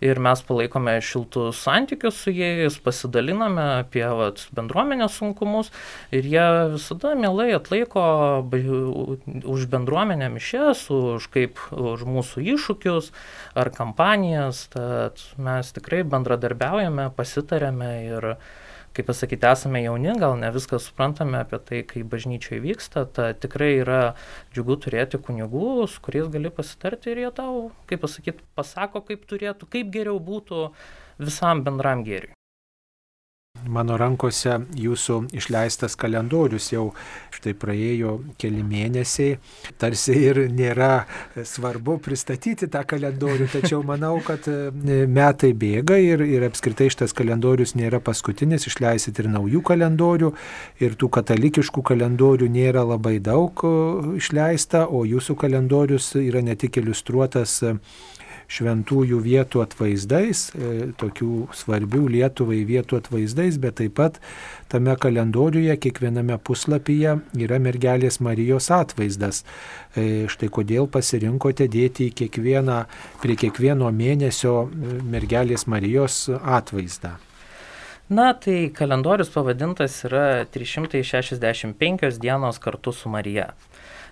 ir 0.00 0.22
mes 0.22 0.44
palaikome 0.48 0.96
šiltus 1.04 1.60
santykius 1.66 2.22
su 2.24 2.32
jais, 2.32 2.80
pasidaliname 2.80 3.66
apie 3.82 4.06
vat, 4.08 4.46
bendruomenės 4.56 5.20
sunkumus 5.20 5.72
ir 6.08 6.24
jie 6.24 6.46
visada 6.72 7.12
mielai 7.20 7.50
atlaiko 7.58 8.06
už 9.44 9.68
bendruomenę 9.76 10.32
mišes, 10.38 10.88
už, 10.88 11.28
kaip, 11.36 11.60
už 11.68 12.08
mūsų 12.08 12.48
iššūkius 12.56 13.12
ar 13.60 13.74
kampanijas. 13.76 14.64
Ta, 14.76 15.08
kad 15.16 15.20
mes 15.40 15.70
tikrai 15.72 16.02
bendradarbiaujame, 16.04 17.06
pasitarėme 17.16 17.88
ir, 18.10 18.26
kaip 18.96 19.08
pasakyti, 19.08 19.48
esame 19.48 19.80
jauni, 19.86 20.12
gal 20.20 20.36
ne 20.40 20.50
viską 20.52 20.80
suprantame 20.84 21.40
apie 21.40 21.60
tai, 21.64 21.80
kaip 21.88 22.10
bažnyčioje 22.12 22.60
vyksta, 22.60 23.06
ta 23.08 23.30
tikrai 23.32 23.70
yra 23.80 24.02
džiugu 24.52 24.76
turėti 24.84 25.22
kunigų, 25.28 25.88
su 25.88 26.04
kuriais 26.04 26.28
gali 26.32 26.52
pasitarti 26.52 27.14
ir 27.14 27.24
jie 27.24 27.32
tau, 27.40 27.66
kaip 27.88 28.04
pasakyti, 28.04 28.44
pasako, 28.58 29.04
kaip 29.08 29.24
turėtų, 29.32 29.70
kaip 29.72 29.92
geriau 29.96 30.20
būtų 30.20 30.68
visam 31.24 31.64
bendram 31.64 32.04
gėriui. 32.04 32.35
Mano 33.66 33.96
rankose 33.98 34.60
jūsų 34.78 35.16
išleistas 35.36 35.96
kalendorius 35.98 36.68
jau 36.72 36.90
štai 37.34 37.54
praėjo 37.58 38.12
keli 38.40 38.62
mėnesiai, 38.66 39.36
tarsi 39.80 40.14
ir 40.28 40.40
nėra 40.52 41.06
svarbu 41.34 41.98
pristatyti 42.04 42.68
tą 42.72 42.84
kalendorių, 42.88 43.48
tačiau 43.52 43.82
manau, 43.86 44.14
kad 44.24 44.46
e, 44.50 44.70
metai 45.10 45.52
bėga 45.58 45.98
ir, 46.02 46.22
ir 46.24 46.46
apskritai 46.46 46.88
šitas 46.92 47.14
kalendorius 47.16 47.74
nėra 47.78 48.00
paskutinis, 48.04 48.68
išleisit 48.70 49.18
ir 49.22 49.30
naujų 49.34 49.62
kalendorių 49.66 50.32
ir 50.84 50.96
tų 51.00 51.10
katalikiškų 51.18 51.84
kalendorių 51.90 52.50
nėra 52.52 52.86
labai 52.86 53.18
daug 53.18 53.64
išleista, 54.16 54.86
o 54.86 55.04
jūsų 55.08 55.38
kalendorius 55.42 56.12
yra 56.20 56.44
ne 56.44 56.56
tik 56.58 56.78
iliustruotas 56.82 57.62
šventųjų 58.48 59.18
vietų 59.24 59.62
atvaizdais, 59.64 60.42
e, 60.54 60.72
tokių 60.98 61.48
svarbių 61.56 62.02
Lietuvai 62.14 62.62
vietų 62.68 63.00
atvaizdais, 63.00 63.58
bet 63.62 63.78
taip 63.80 63.96
pat 63.98 64.20
tame 64.72 64.94
kalendoriuje 65.00 65.76
kiekviename 65.82 66.38
puslapyje 66.38 67.18
yra 67.34 67.60
mergelės 67.62 68.20
Marijos 68.20 68.70
atvaizdas. 68.74 69.42
E, 69.96 70.26
štai 70.30 70.50
kodėl 70.52 70.86
pasirinkote 70.90 71.68
dėti 71.68 72.10
kiekvieną, 72.14 72.84
prie 73.22 73.38
kiekvieno 73.40 73.90
mėnesio 73.90 74.66
e, 74.66 74.98
mergelės 75.02 75.66
Marijos 75.66 76.26
atvaizdą. 76.40 77.16
Na, 78.06 78.30
tai 78.38 78.68
kalendorius 78.70 79.32
pavadintas 79.34 79.96
yra 80.06 80.44
365 80.54 82.20
dienos 82.22 82.60
kartu 82.62 82.92
su 82.94 83.10
Marija. 83.10 83.48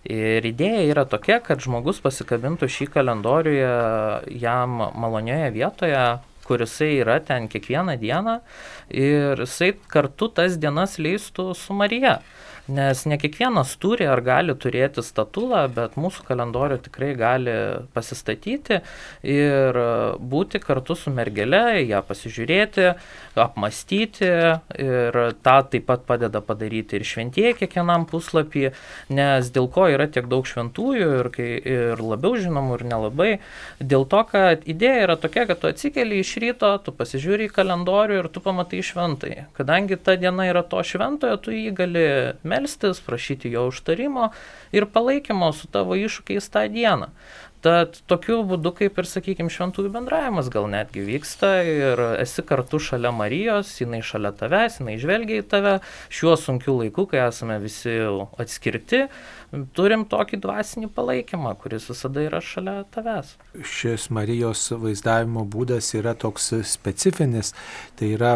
Ir 0.04 0.44
idėja 0.44 0.82
yra 0.90 1.06
tokia, 1.08 1.38
kad 1.40 1.62
žmogus 1.64 2.02
pasikabintų 2.04 2.68
šį 2.68 2.90
kalendoriuje 2.92 3.70
jam 4.42 4.76
malonioje 5.00 5.49
vietoje, 5.54 6.02
kur 6.44 6.61
jisai 6.61 6.90
yra 7.00 7.18
ten 7.25 7.49
kiekvieną 7.49 7.96
dieną 8.02 8.34
ir 8.92 9.40
jisai 9.40 9.73
kartu 9.88 10.28
tas 10.28 10.58
dienas 10.61 10.99
leistų 11.00 11.54
su 11.56 11.76
Marija 11.76 12.18
nes 12.68 13.04
ne 13.04 13.18
kiekvienas 13.21 13.75
turi 13.80 14.06
ar 14.09 14.23
gali 14.25 14.54
turėti 14.56 15.02
statulą, 15.04 15.66
bet 15.75 15.99
mūsų 16.00 16.25
kalendorių 16.28 16.78
tikrai 16.87 17.12
gali 17.18 17.56
pasistatyti 17.92 18.80
ir 19.21 19.78
būti 20.21 20.60
kartu 20.62 20.97
su 20.97 21.12
mergele, 21.12 21.82
ją 21.84 22.00
pasižiūrėti, 22.08 22.86
apmastyti 23.41 24.30
ir 24.80 25.19
tą 25.45 25.56
taip 25.71 25.86
pat 25.91 26.06
padeda 26.08 26.41
padaryti 26.45 26.97
ir 26.97 27.04
šventieji 27.08 27.58
kiekvienam 27.60 28.06
puslapį, 28.08 28.71
nes 29.12 29.50
dėl 29.52 29.69
ko 29.75 29.89
yra 29.93 30.08
tiek 30.08 30.28
daug 30.30 30.49
šventųjų 30.49 31.10
ir, 31.21 31.30
kai, 31.34 31.50
ir 31.58 32.00
labiau 32.00 32.39
žinomų 32.41 32.78
ir 32.78 32.86
nelabai, 32.95 33.30
dėl 33.80 34.08
to, 34.08 34.23
kad 34.30 34.65
idėja 34.71 35.04
yra 35.08 35.19
tokia, 35.21 35.45
kad 35.50 35.60
tu 35.60 35.69
atsikeli 35.69 36.23
iš 36.23 36.36
ryto, 36.43 36.73
tu 36.86 36.95
pasižiūri 36.97 37.50
į 37.50 37.54
kalendorių 37.54 38.23
ir 38.23 38.30
tu 38.32 38.41
pamatai 38.45 38.80
šventai. 38.86 39.34
Kadangi 39.58 40.00
ta 40.00 40.17
diena 40.21 40.49
yra 40.49 40.65
to 40.65 40.80
šventojo, 40.86 41.36
tu 41.45 41.54
jį 41.54 41.75
gali 41.76 42.06
melstis, 42.54 43.02
prašyti 43.04 43.52
jo 43.52 43.69
užtarimo 43.73 44.30
ir 44.73 44.86
palaikymo 44.86 45.50
su 45.52 45.69
tavo 45.75 45.99
iššūkiais 45.99 46.49
tą 46.54 46.69
dieną. 46.73 47.10
Tad 47.64 47.97
tokiu 48.10 48.43
būdu, 48.45 48.75
kaip 48.76 48.99
ir, 49.00 49.06
sakykime, 49.08 49.49
šventųjų 49.49 49.88
bendravimas 49.95 50.50
gal 50.52 50.67
netgi 50.69 51.00
vyksta 51.06 51.52
ir 51.64 52.02
esi 52.21 52.45
kartu 52.45 52.76
šalia 52.76 53.08
Marijos, 53.17 53.71
jinai 53.80 54.02
šalia 54.04 54.34
tavęs, 54.36 54.82
jinai 54.82 54.99
žvelgia 55.00 55.40
į 55.40 55.47
tave 55.49 55.73
šiuo 56.12 56.34
sunkiu 56.36 56.76
laiku, 56.82 57.06
kai 57.08 57.23
esame 57.25 57.56
visi 57.62 57.97
atskirti, 58.45 59.06
turim 59.76 60.04
tokį 60.11 60.37
dvasinį 60.43 60.89
palaikymą, 60.95 61.54
kuris 61.61 61.85
visada 61.91 62.21
yra 62.25 62.41
šalia 62.45 62.85
tavęs. 62.95 63.28
Šis 63.63 64.11
Marijos 64.15 64.63
vaizdavimo 64.73 65.45
būdas 65.50 65.95
yra 65.99 66.15
toks 66.19 66.52
specifinis, 66.69 67.54
tai 67.99 68.07
yra 68.17 68.33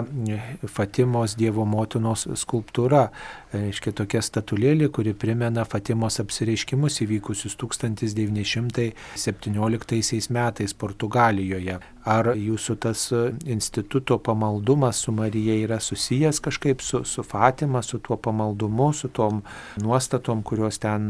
Fatimos 0.67 1.37
Dievo 1.39 1.65
motinos 1.69 2.27
skulptūra, 2.39 3.09
reiškia 3.53 3.93
tokia 3.97 4.21
statulėlė, 4.25 4.89
kuri 4.95 5.13
primena 5.19 5.65
Fatimos 5.69 6.21
apsireiškimus 6.23 7.01
įvykusius 7.05 7.55
1917 7.59 10.33
metais 10.35 10.73
Portugalijoje. 10.75 11.79
Ar 12.09 12.25
jūsų 12.33 12.77
tas 12.81 13.13
instituto 13.45 14.17
pamaldumas 14.25 14.97
su 15.05 15.13
Marija 15.13 15.53
yra 15.61 15.77
susijęs 15.83 16.41
kažkaip 16.41 16.81
su, 16.81 17.05
su 17.05 17.23
Fatima, 17.27 17.83
su 17.83 17.99
tuo 17.99 18.17
pamaldumu, 18.17 18.93
su 18.97 19.09
tom 19.13 19.43
nuostatom, 19.83 20.43
kurios 20.43 20.79
ten 20.81 21.08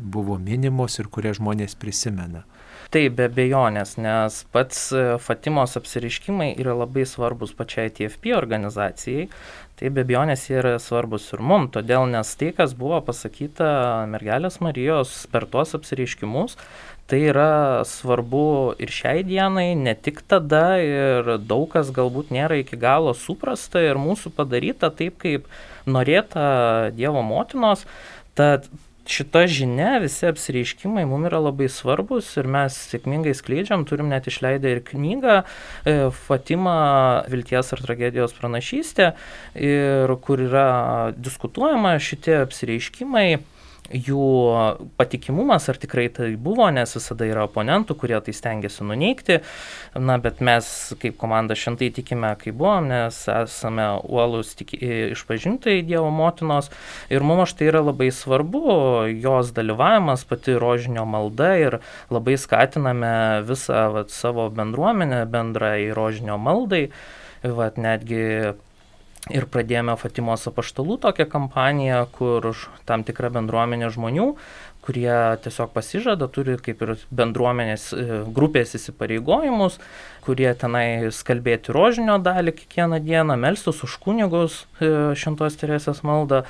buvo 0.00 0.38
minimos 0.38 0.98
ir 1.00 1.10
kurias 1.12 1.40
žmonės 1.40 1.76
prisimena. 1.78 2.44
Taip, 2.94 3.16
be 3.18 3.26
bejonės, 3.34 3.96
nes 3.98 4.42
pats 4.54 4.92
Fatimos 5.24 5.74
apsiriškimai 5.78 6.52
yra 6.54 6.76
labai 6.84 7.02
svarbus 7.08 7.50
pačiai 7.56 7.90
TFP 7.90 8.30
organizacijai, 8.36 9.24
tai 9.76 9.90
be 9.90 10.04
bejonės 10.06 10.46
jie 10.46 10.60
yra 10.60 10.76
svarbus 10.80 11.26
ir 11.34 11.42
mum, 11.42 11.66
todėl 11.72 12.06
nes 12.12 12.30
tai, 12.38 12.52
kas 12.54 12.76
buvo 12.78 13.00
pasakyta 13.08 14.06
mergelės 14.12 14.60
Marijos 14.62 15.16
per 15.32 15.48
tuos 15.50 15.74
apsiriškimus, 15.76 16.54
tai 17.10 17.20
yra 17.30 17.82
svarbu 17.86 18.76
ir 18.82 18.90
šiai 18.94 19.26
dienai, 19.26 19.72
ne 19.78 19.94
tik 19.94 20.22
tada 20.30 20.78
ir 20.82 21.36
daug 21.42 21.68
kas 21.74 21.92
galbūt 21.94 22.32
nėra 22.34 22.62
iki 22.62 22.78
galo 22.78 23.14
suprasta 23.18 23.82
ir 23.82 23.98
mūsų 23.98 24.34
padaryta 24.38 24.90
taip, 24.94 25.18
kaip 25.22 25.46
norėta 25.86 26.90
Dievo 26.94 27.22
motinos. 27.26 27.86
Tad 28.36 28.66
šita 29.10 29.44
žinia, 29.50 29.96
visi 30.02 30.26
apsireiškimai 30.28 31.04
mums 31.08 31.28
yra 31.30 31.40
labai 31.44 31.68
svarbus 31.72 32.28
ir 32.40 32.48
mes 32.50 32.76
sėkmingai 32.90 33.34
skleidžiam, 33.36 33.86
turim 33.88 34.10
net 34.12 34.28
išleidę 34.30 34.74
ir 34.74 34.82
knygą 34.86 35.36
e, 35.42 35.96
Fatima 36.26 36.76
vilties 37.30 37.72
ar 37.74 37.82
tragedijos 37.86 38.36
pranašystė, 38.36 39.12
ir 39.58 40.16
kur 40.26 40.42
yra 40.48 40.68
diskutuojama 41.16 41.96
šitie 42.02 42.40
apsireiškimai 42.42 43.28
jų 43.92 44.26
patikimumas, 44.98 45.68
ar 45.70 45.78
tikrai 45.80 46.06
tai 46.12 46.32
buvo, 46.40 46.66
nes 46.74 46.94
visada 46.96 47.26
yra 47.28 47.44
oponentų, 47.46 47.96
kurie 47.98 48.18
tai 48.24 48.34
stengiasi 48.34 48.86
nuneikti. 48.86 49.38
Na, 49.94 50.18
bet 50.22 50.42
mes 50.44 50.68
kaip 51.02 51.16
komanda 51.20 51.56
šimtai 51.58 51.90
tikime, 51.94 52.32
kaip 52.40 52.58
buvom, 52.58 52.88
nes 52.90 53.22
esame 53.32 53.88
uolus 54.04 54.54
išpažintai 54.56 55.78
Dievo 55.86 56.10
motinos 56.14 56.70
ir 57.12 57.24
mums 57.26 57.54
tai 57.56 57.70
yra 57.70 57.82
labai 57.84 58.10
svarbu, 58.14 58.62
jos 59.22 59.52
dalyvavimas, 59.56 60.26
pati 60.28 60.56
rožinio 60.58 61.06
malda 61.08 61.52
ir 61.60 61.78
labai 62.10 62.36
skatiname 62.40 63.42
visą 63.46 63.88
vat, 63.94 64.10
savo 64.14 64.48
bendruomenę 64.50 65.24
bendrai 65.30 65.92
rožinio 65.96 66.38
maldai. 66.40 66.88
Vat, 67.46 67.76
netgi 67.78 68.56
ir 69.34 69.46
pradėjome 69.50 69.96
Fatimos 69.98 70.46
apaštalų 70.50 70.98
tokią 71.02 71.26
kampaniją, 71.30 72.04
kur 72.14 72.52
tam 72.86 73.02
tikra 73.06 73.30
bendruomenė 73.34 73.90
žmonių, 73.94 74.28
kurie 74.86 75.36
tiesiog 75.42 75.72
pasižada, 75.74 76.28
turi 76.30 76.56
kaip 76.62 76.82
ir 76.86 76.94
bendruomenės 77.10 77.88
e, 77.90 78.04
grupės 78.36 78.76
įsipareigojimus, 78.78 79.80
kurie 80.26 80.48
tenai 80.58 81.10
skalbėti 81.14 81.74
rožinio 81.74 82.20
dalį 82.22 82.54
kiekvieną 82.60 83.02
dieną, 83.02 83.36
melstus 83.42 83.82
už 83.86 83.98
kunigus 84.02 84.64
e, 84.78 84.90
šventos 85.18 85.58
Teresės 85.58 86.02
maldą, 86.06 86.44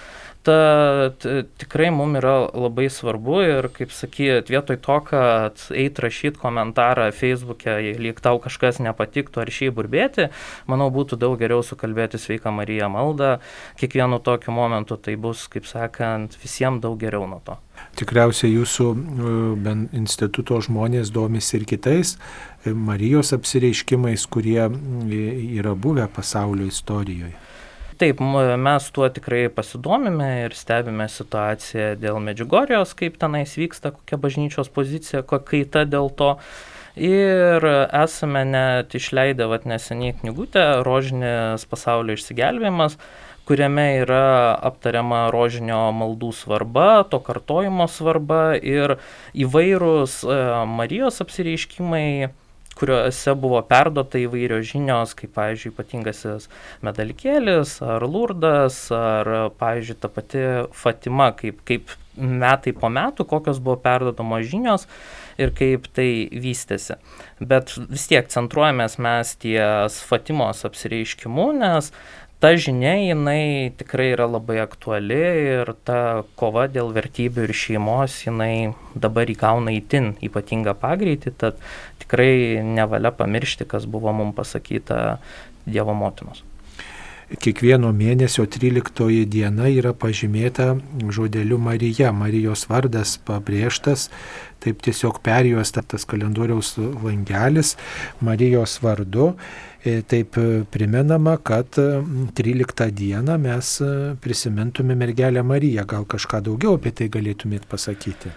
ta, 0.47 1.11
t, 1.21 1.43
tikrai 1.61 1.91
mums 1.95 2.21
yra 2.21 2.35
labai 2.53 2.89
svarbu 2.93 3.41
ir, 3.45 3.69
kaip 3.77 3.93
sakyt, 3.95 4.53
vietoj 4.53 4.81
to, 4.85 4.99
kad 5.11 5.67
eit 5.75 6.01
rašyti 6.03 6.41
komentarą 6.43 7.09
Facebook'e, 7.17 7.79
lyg 8.01 8.21
tau 8.25 8.41
kažkas 8.43 8.81
nepatiktų 8.85 9.45
ar 9.45 9.53
šiai 9.59 9.75
burbėti, 9.75 10.31
manau, 10.71 10.91
būtų 10.95 11.19
daug 11.21 11.39
geriau 11.41 11.65
sukalbėti 11.67 12.21
sveiką 12.23 12.53
Mariją 12.55 12.91
maldą. 12.93 13.37
Kiekvienu 13.81 14.21
tokiu 14.25 14.55
momentu 14.57 15.01
tai 15.01 15.17
bus, 15.21 15.49
kaip 15.53 15.69
sakant, 15.69 16.39
visiems 16.43 16.85
daug 16.85 17.01
geriau 17.01 17.27
nuo 17.29 17.43
to. 17.45 17.59
Tikriausiai 17.97 18.53
jūsų 18.53 18.87
e, 18.93 19.75
instituto 19.97 20.61
žmonės 20.65 21.13
domisi 21.15 21.57
ir 21.61 21.67
kitais 21.69 22.17
e, 22.17 22.75
Marijos 22.77 23.33
apsireiškimais, 23.37 24.27
kurie 24.29 24.61
yra 24.67 25.75
buvę 25.75 26.09
pasaulio 26.13 26.69
istorijoje. 26.69 27.35
Taip, 27.97 28.21
mes 28.61 28.91
tuo 28.93 29.07
tikrai 29.09 29.47
pasidomime 29.49 30.29
ir 30.45 30.55
stebime 30.57 31.07
situaciją 31.09 31.95
dėl 31.97 32.19
Medžiugorijos, 32.21 32.93
kaip 32.99 33.17
tenais 33.17 33.55
vyksta, 33.57 33.95
kokia 33.97 34.19
bažnyčios 34.21 34.69
pozicija, 34.69 35.23
kokia 35.25 35.49
kaita 35.65 35.87
dėl 35.89 36.11
to. 36.19 36.35
Ir 36.97 37.65
esame 37.93 38.43
net 38.49 38.93
išleidę 38.97 39.49
vat 39.49 39.65
neseniai 39.69 40.15
knygutę 40.21 40.65
Rožinės 40.85 41.65
pasaulio 41.69 42.17
išsigelbėjimas, 42.17 42.97
kuriame 43.47 43.87
yra 44.03 44.57
aptariama 44.69 45.27
rožinio 45.35 45.85
maldų 45.95 46.33
svarba, 46.35 47.05
to 47.11 47.21
kartojimo 47.23 47.87
svarba 47.91 48.57
ir 48.59 48.99
įvairūs 49.47 50.19
e, 50.27 50.41
Marijos 50.67 51.23
apsireiškimai 51.23 52.09
kuriuose 52.77 53.35
buvo 53.41 53.61
perduota 53.65 54.21
įvairios 54.21 54.67
žinios, 54.69 55.15
kaip, 55.17 55.33
pavyzdžiui, 55.37 55.73
ypatingasis 55.73 56.49
medalikėlis, 56.85 57.79
ar 57.85 58.05
lurdas, 58.05 58.83
ar, 58.93 59.31
pavyzdžiui, 59.61 60.01
ta 60.03 60.11
pati 60.13 60.43
Fatima, 60.77 61.31
kaip, 61.39 61.63
kaip 61.69 61.95
metai 62.17 62.73
po 62.77 62.89
metų, 62.93 63.27
kokios 63.29 63.61
buvo 63.61 63.77
perdodamos 63.81 64.47
žinios 64.49 64.87
ir 65.41 65.53
kaip 65.57 65.89
tai 65.97 66.29
vystėsi. 66.33 66.97
Bet 67.41 67.75
vis 67.77 68.07
tiek 68.09 68.29
centruojamės 68.33 68.97
mes 69.05 69.35
ties 69.41 69.99
Fatimos 70.09 70.65
apsireiškimu, 70.69 71.51
nes 71.61 71.93
ta 72.47 72.53
žinia 72.55 72.95
jinai 72.95 73.75
tikrai 73.75 74.13
yra 74.15 74.27
labai 74.31 74.61
aktuali 74.63 75.17
ir 75.19 75.73
ta 75.89 76.23
kova 76.39 76.69
dėl 76.71 76.93
vertybių 76.95 77.47
ir 77.49 77.53
šeimos 77.61 78.21
jinai 78.23 78.71
dabar 78.95 79.27
įgauna 79.33 79.75
įtin 79.75 80.13
ypatingą 80.29 80.77
pagreitį, 80.79 81.33
tad 81.43 81.59
tikrai 82.05 82.63
nevalia 82.63 83.11
pamiršti, 83.11 83.67
kas 83.67 83.91
buvo 83.91 84.15
mums 84.15 84.39
pasakyta 84.39 85.19
Dievo 85.67 85.97
motinos. 85.99 86.45
Kiekvieno 87.27 87.91
mėnesio 87.91 88.45
13 88.47 89.25
diena 89.27 89.67
yra 89.67 89.91
pažymėta 89.93 90.77
žodeliu 91.11 91.59
Marija, 91.59 92.13
Marijos 92.15 92.69
vardas 92.71 93.17
pabrėžtas, 93.27 94.09
taip 94.63 94.85
tiesiog 94.87 95.19
perjuosta 95.27 95.83
tas 95.83 96.07
kalendoriaus 96.07 96.77
langelis 96.79 97.75
Marijos 98.23 98.79
vardu 98.83 99.33
E, 99.87 100.03
taip 100.03 100.37
e, 100.37 100.65
primenama, 100.71 101.37
kad 101.37 101.77
13 102.35 102.91
dieną 102.91 103.37
mes 103.39 103.81
e, 103.81 104.17
prisimintume 104.21 104.97
mergelę 104.99 105.43
Mariją. 105.43 105.85
Gal 105.87 106.07
kažką 106.11 106.41
daugiau 106.49 106.75
apie 106.75 106.91
tai 106.91 107.07
galėtumėt 107.13 107.69
pasakyti? 107.71 108.33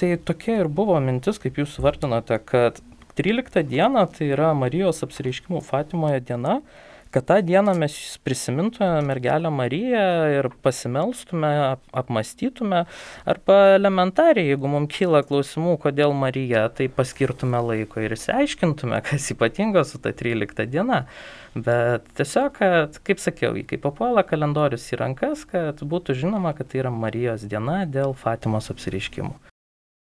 Tai 0.00 0.10
tokia 0.26 0.56
ir 0.64 0.70
buvo 0.80 0.96
mintis, 1.04 1.38
kaip 1.38 1.60
jūs 1.62 1.76
vardinote, 1.84 2.40
kad 2.42 2.82
13 3.20 3.62
diena 3.70 4.02
tai 4.10 4.32
yra 4.34 4.50
Marijos 4.58 5.04
apsireiškimų 5.06 5.62
Fatimoje 5.68 6.24
diena 6.26 6.58
kad 7.10 7.26
tą 7.26 7.40
dieną 7.42 7.74
mes 7.74 8.18
prisimintume 8.24 9.02
mergelę 9.02 9.50
Mariją 9.50 10.04
ir 10.38 10.50
pasimelstume, 10.62 11.76
apmastytume, 11.92 12.84
arba 13.26 13.58
elementariai, 13.74 14.52
jeigu 14.52 14.70
mums 14.70 14.94
kyla 14.94 15.24
klausimų, 15.26 15.76
kodėl 15.82 16.14
Marija, 16.14 16.68
tai 16.70 16.86
paskirtume 16.88 17.60
laiko 17.66 18.02
ir 18.04 18.14
įsiaiškintume, 18.14 19.02
kas 19.10 19.30
ypatingo 19.34 19.84
su 19.84 19.98
ta 19.98 20.14
13 20.14 20.66
diena. 20.70 21.04
Bet 21.54 22.06
tiesiog, 22.14 22.54
kad, 22.60 23.02
kaip 23.06 23.18
sakiau, 23.18 23.58
kai 23.66 23.82
papuola 23.82 24.22
kalendorius 24.22 24.86
į 24.94 25.02
rankas, 25.02 25.42
kad 25.50 25.82
būtų 25.82 26.14
žinoma, 26.22 26.54
kad 26.54 26.70
tai 26.70 26.84
yra 26.84 26.94
Marijos 26.94 27.42
diena 27.50 27.82
dėl 27.90 28.14
Fatimos 28.14 28.70
apsireiškimų. 28.70 29.49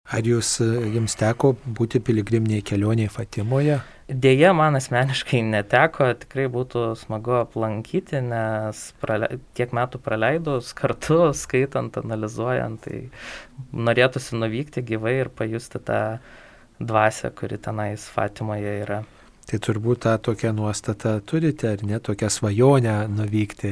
Ar 0.10 0.26
jūs, 0.26 0.56
jums 0.89 1.13
teko 1.19 1.54
būti 1.78 2.02
piligriminiai 2.02 2.63
kelioniai 2.65 3.12
Fatimoje? 3.13 3.78
Deja, 4.10 4.56
man 4.58 4.74
asmeniškai 4.74 5.43
neteko, 5.45 6.08
tikrai 6.17 6.48
būtų 6.50 6.95
smagu 6.98 7.36
aplankyti, 7.43 8.17
nes 8.26 8.82
prale... 9.04 9.36
tiek 9.54 9.69
metų 9.78 10.02
praleidus 10.02 10.72
kartu, 10.74 11.19
skaitant, 11.38 12.00
analizuojant, 12.02 12.88
tai 12.88 13.04
norėtųsi 13.69 14.39
nuvykti 14.41 14.82
gyvai 14.88 15.13
ir 15.19 15.30
pajusti 15.30 15.84
tą 15.86 16.02
dvasę, 16.82 17.30
kuri 17.38 17.62
tenais 17.62 18.10
Fatimoje 18.10 18.80
yra. 18.82 19.04
Tai 19.50 19.58
turbūt 19.66 20.04
tą 20.04 20.12
tokią 20.22 20.52
nuostatą 20.54 21.16
turite, 21.26 21.72
ar 21.74 21.82
ne, 21.82 21.98
tokią 22.00 22.28
svajonę 22.30 23.08
nuvykti. 23.10 23.72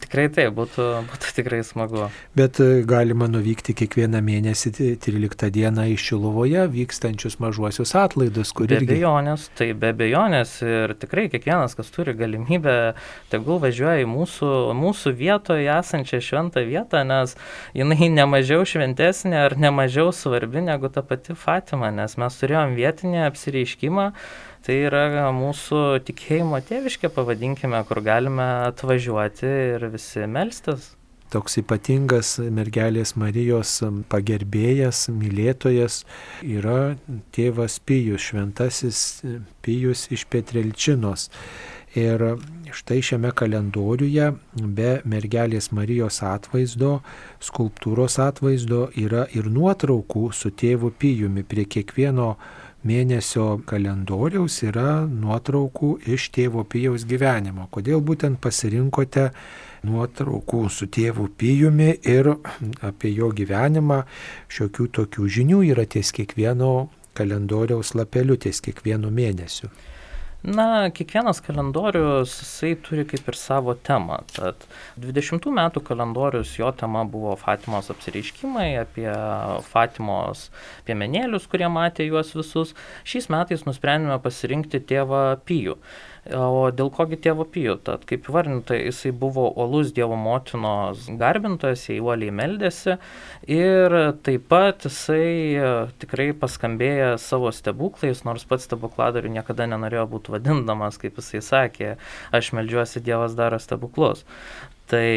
Tikrai 0.00 0.30
tai, 0.32 0.46
būtų, 0.56 0.86
būtų 1.10 1.34
tikrai 1.36 1.58
smagu. 1.66 2.06
Bet 2.38 2.56
e, 2.64 2.80
galima 2.88 3.28
nuvykti 3.28 3.74
kiekvieną 3.76 4.22
mėnesį 4.24 4.72
13 5.04 5.52
dieną 5.52 5.84
iš 5.92 6.06
Šiluvoje 6.08 6.64
vykstančius 6.72 7.36
mažuosius 7.42 7.92
atlaidus, 8.00 8.54
kur 8.56 8.70
be 8.70 8.78
irgi... 8.78 8.88
Be 8.88 8.96
abejonės, 8.96 9.46
tai 9.60 9.68
be 9.76 9.92
abejonės 9.92 10.56
ir 10.64 10.96
tikrai 11.02 11.26
kiekvienas, 11.34 11.76
kas 11.76 11.92
turi 11.92 12.16
galimybę, 12.16 12.78
tegul 13.28 13.60
važiuoja 13.60 14.00
į 14.06 14.08
mūsų, 14.08 14.50
mūsų 14.80 15.12
vietoje 15.20 15.68
esančią 15.76 16.22
šventą 16.24 16.64
vietą, 16.64 17.04
nes 17.04 17.36
jinai 17.76 18.08
nemažiau 18.16 18.64
šventesnė 18.64 19.44
ar 19.50 19.60
nemažiau 19.60 20.14
svarbi 20.16 20.64
negu 20.64 20.88
ta 20.88 21.04
pati 21.04 21.36
Fatima, 21.36 21.92
nes 21.92 22.16
mes 22.16 22.40
turėjom 22.40 22.72
vietinį 22.80 23.26
apsireiškimą, 23.28 24.12
Tai 24.60 24.74
yra 24.76 25.30
mūsų 25.32 26.02
tikėjimo 26.04 26.58
tėviškė, 26.68 27.08
pavadinkime, 27.16 27.80
kur 27.88 28.02
galime 28.04 28.48
atvažiuoti 28.68 29.48
ir 29.48 29.86
visi 29.92 30.26
melstis. 30.28 30.90
Toks 31.30 31.60
ypatingas 31.60 32.34
mergelės 32.52 33.14
Marijos 33.14 33.76
pagerbėjas, 34.10 35.04
mylėtojas 35.14 36.00
yra 36.42 36.96
tėvas 37.32 37.78
Pijus, 37.86 38.24
šventasis 38.26 39.02
Pijus 39.62 40.08
iš 40.10 40.26
Petrelčinos. 40.26 41.28
Ir 41.94 42.22
štai 42.74 42.98
šiame 43.02 43.30
kalendoriuje 43.34 44.28
be 44.58 44.90
mergelės 45.06 45.70
Marijos 45.74 46.20
atvaizdo, 46.26 46.98
skulptūros 47.42 48.18
atvaizdo 48.22 48.88
yra 48.98 49.24
ir 49.34 49.48
nuotraukų 49.50 50.28
su 50.34 50.50
tėvu 50.50 50.92
Pijumi 50.98 51.46
prie 51.46 51.64
kiekvieno 51.64 52.34
mėnesio 52.86 53.60
kalendoriaus 53.68 54.60
yra 54.64 55.04
nuotraukų 55.08 55.90
iš 56.14 56.30
tėvo 56.34 56.64
Pijaus 56.64 57.04
gyvenimo. 57.08 57.68
Kodėl 57.72 58.00
būtent 58.00 58.40
pasirinkote 58.40 59.30
nuotraukų 59.88 60.62
su 60.72 60.88
tėvu 60.92 61.28
Pijumi 61.36 61.92
ir 62.08 62.32
apie 62.86 63.12
jo 63.16 63.30
gyvenimą 63.36 64.02
šiokių 64.48 64.88
tokių 64.96 65.28
žinių 65.36 65.62
yra 65.72 65.86
ties 65.88 66.12
kiekvieno 66.16 66.88
kalendoriaus 67.16 67.94
lapeliu, 67.98 68.38
ties 68.40 68.62
kiekvienu 68.64 69.10
mėnesiu. 69.12 69.68
Na, 70.40 70.88
kiekvienas 70.88 71.42
kalendorius, 71.44 72.32
jisai 72.40 72.70
turi 72.80 73.02
kaip 73.04 73.26
ir 73.28 73.36
savo 73.36 73.74
temą. 73.76 74.22
Tad 74.32 74.62
20 74.96 75.50
metų 75.52 75.82
kalendorius, 75.84 76.54
jo 76.56 76.70
tema 76.72 77.02
buvo 77.04 77.34
Fatimos 77.36 77.90
apsireiškimai, 77.92 78.70
apie 78.80 79.10
Fatimos 79.68 80.46
piemenėlius, 80.88 81.44
kurie 81.44 81.68
matė 81.68 82.08
juos 82.08 82.32
visus. 82.32 82.72
Šiais 83.04 83.28
metais 83.28 83.66
nusprendėme 83.68 84.16
pasirinkti 84.24 84.80
tėvą 84.80 85.20
Pijų. 85.44 85.76
O 86.28 86.68
dėl 86.68 86.90
kogi 86.92 87.16
tėvo 87.16 87.46
Pijų? 87.48 87.78
Tad 87.86 88.02
kaip 88.08 88.26
vardinta, 88.28 88.76
jisai 88.76 89.08
buvo 89.16 89.46
uolus 89.48 89.94
Dievo 89.96 90.18
motinos 90.20 91.06
garbintojas, 91.16 91.86
jie 91.88 91.96
uoliai 92.04 92.34
meldėsi 92.36 92.98
ir 93.48 93.96
taip 94.26 94.44
pat 94.52 94.84
jisai 94.84 95.30
e, 95.56 95.70
tikrai 96.02 96.26
paskambėjo 96.36 97.14
savo 97.22 97.48
stebuklais, 97.56 98.20
nors 98.28 98.44
pats 98.44 98.68
stebukladariu 98.68 99.32
niekada 99.32 99.64
nenorėjo 99.70 100.04
būti 100.12 100.34
vadindamas, 100.36 101.00
kaip 101.00 101.16
jisai 101.22 101.40
sakė, 101.46 101.94
aš 102.36 102.52
meldžiuosi 102.58 103.00
Dievas 103.06 103.38
daro 103.38 103.56
stebuklus. 103.62 104.26
Tai 104.92 105.08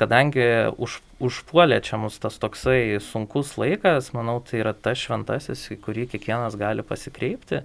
kadangi 0.00 0.48
už, 0.82 0.98
užpuolė 1.22 1.78
čia 1.86 2.00
mus 2.00 2.18
tas 2.18 2.40
toksai 2.42 2.98
sunkus 3.04 3.54
laikas, 3.60 4.10
manau, 4.16 4.40
tai 4.42 4.64
yra 4.64 4.74
tas 4.74 4.98
šventasis, 4.98 5.68
į 5.76 5.78
kurį 5.84 6.10
kiekvienas 6.10 6.58
gali 6.58 6.82
pasikreipti 6.82 7.62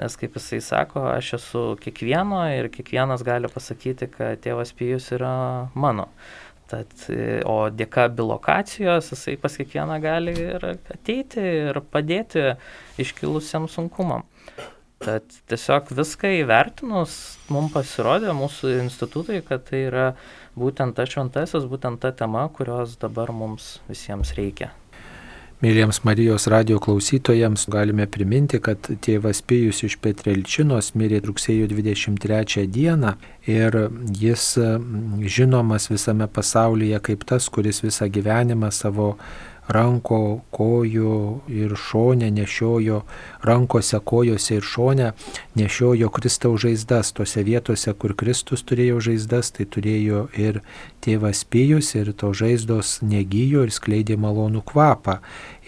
Nes 0.00 0.14
kaip 0.16 0.36
jisai 0.38 0.62
sako, 0.64 1.02
aš 1.12 1.34
esu 1.36 1.62
kiekvieno 1.82 2.40
ir 2.56 2.70
kiekvienas 2.72 3.20
gali 3.26 3.50
pasakyti, 3.52 4.08
kad 4.14 4.40
tėvas 4.40 4.72
Pijus 4.76 5.10
yra 5.12 5.32
mano. 5.76 6.08
Tad, 6.70 6.92
o 7.50 7.56
dėka 7.74 8.06
bilokacijos 8.14 9.10
jisai 9.12 9.34
pas 9.42 9.56
kiekvieną 9.58 9.98
gali 10.00 10.32
ir 10.38 10.64
ateiti 10.70 11.42
ir 11.42 11.80
padėti 11.92 12.54
iškilusiam 13.02 13.66
sunkumam. 13.68 14.24
Tad 15.00 15.24
tiesiog 15.48 15.90
viską 15.96 16.30
įvertinus, 16.42 17.14
mums 17.52 17.72
pasirodė 17.72 18.34
mūsų 18.36 18.74
institutai, 18.82 19.40
kad 19.44 19.64
tai 19.68 19.86
yra 19.88 20.06
būtent 20.60 20.96
ta 20.96 21.06
šventasis, 21.08 21.64
būtent 21.68 22.00
ta 22.02 22.12
tema, 22.12 22.46
kurios 22.52 22.98
dabar 23.00 23.32
mums 23.32 23.78
visiems 23.88 24.34
reikia. 24.36 24.68
Mėlyjams 25.60 25.98
Marijos 26.08 26.46
radio 26.48 26.78
klausytojams 26.80 27.66
galime 27.68 28.06
priminti, 28.08 28.56
kad 28.64 28.86
tėvas 29.04 29.42
Pėjus 29.44 29.82
iš 29.84 29.98
Petrelčinos 30.00 30.94
mirė 30.96 31.18
rugsėjo 31.26 31.66
23 31.68 32.64
dieną 32.72 33.10
ir 33.44 33.76
jis 34.22 34.46
žinomas 35.36 35.90
visame 35.92 36.30
pasaulyje 36.32 37.02
kaip 37.04 37.26
tas, 37.28 37.50
kuris 37.52 37.82
visą 37.84 38.08
gyvenimą 38.08 38.72
savo 38.72 39.10
ranko, 39.70 40.40
kojų 40.54 41.14
ir 41.50 41.74
šonę 41.78 42.30
nešiojo, 42.34 43.02
rankose, 43.46 44.00
kojose 44.04 44.58
ir 44.58 44.66
šonę 44.66 45.12
nešiojo 45.58 46.10
Kristaus 46.14 46.64
žaizdas. 46.64 47.12
Tose 47.16 47.44
vietose, 47.46 47.94
kur 47.94 48.14
Kristus 48.18 48.64
turėjo 48.66 49.00
žaizdas, 49.10 49.52
tai 49.56 49.66
turėjo 49.66 50.26
ir 50.38 50.60
tėvas 51.04 51.44
Pijus 51.48 51.94
ir 51.94 52.12
to 52.12 52.32
žaizdos 52.36 52.98
negyjo 53.02 53.64
ir 53.66 53.74
skleidė 53.74 54.18
malonų 54.20 54.64
kvapą. 54.66 55.20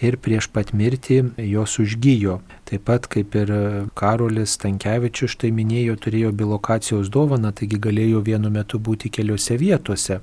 Ir 0.03 0.19
prieš 0.19 0.49
pat 0.51 0.73
mirtį 0.75 1.21
jos 1.47 1.79
užgyjo. 1.79 2.41
Taip 2.73 2.87
pat 2.89 3.05
kaip 3.05 3.35
ir 3.37 3.49
Karolis 3.93 4.55
Tankievičius 4.57 5.35
štai 5.35 5.51
minėjo, 5.53 5.93
turėjo 6.01 6.31
bilokacijos 6.33 7.11
dovaną, 7.13 7.51
taigi 7.53 7.77
galėjo 7.77 8.23
vienu 8.25 8.49
metu 8.49 8.79
būti 8.81 9.11
keliose 9.13 9.59
vietose 9.61 10.15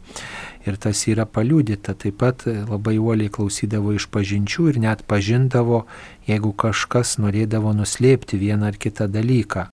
ir 0.66 0.78
tas 0.82 1.04
yra 1.06 1.28
paliūdita. 1.30 1.94
Taip 1.94 2.16
pat 2.18 2.42
labai 2.50 2.96
uoliai 2.98 3.30
klausydavo 3.30 3.94
iš 3.94 4.08
pažinčių 4.10 4.66
ir 4.72 4.80
net 4.82 5.04
pažindavo, 5.06 5.84
jeigu 6.26 6.50
kažkas 6.64 7.20
norėdavo 7.22 7.70
nuslėpti 7.70 8.40
vieną 8.42 8.72
ar 8.72 8.80
kitą 8.82 9.06
dalyką. 9.06 9.68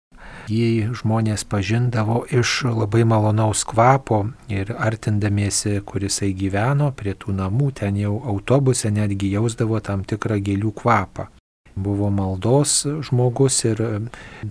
Jį 0.54 0.94
žmonės 1.02 1.48
pažindavo 1.50 2.20
iš 2.30 2.60
labai 2.70 3.02
malonaus 3.10 3.66
kvapo 3.66 4.22
ir 4.54 4.70
artindamiesi, 4.78 5.80
kurisai 5.82 6.30
gyveno 6.38 6.92
prie 6.94 7.18
tų 7.18 7.34
namų, 7.42 7.74
ten 7.82 7.98
jau 7.98 8.20
autobuse 8.22 8.94
netgi 8.94 9.34
jausdavo 9.34 9.82
tam 9.82 10.06
tikrą 10.06 10.38
gėlių 10.46 10.76
kvapą 10.78 11.32
buvo 11.78 12.10
maldos 12.14 12.82
žmogus 13.08 13.60
ir 13.70 13.82
e, 13.86 13.90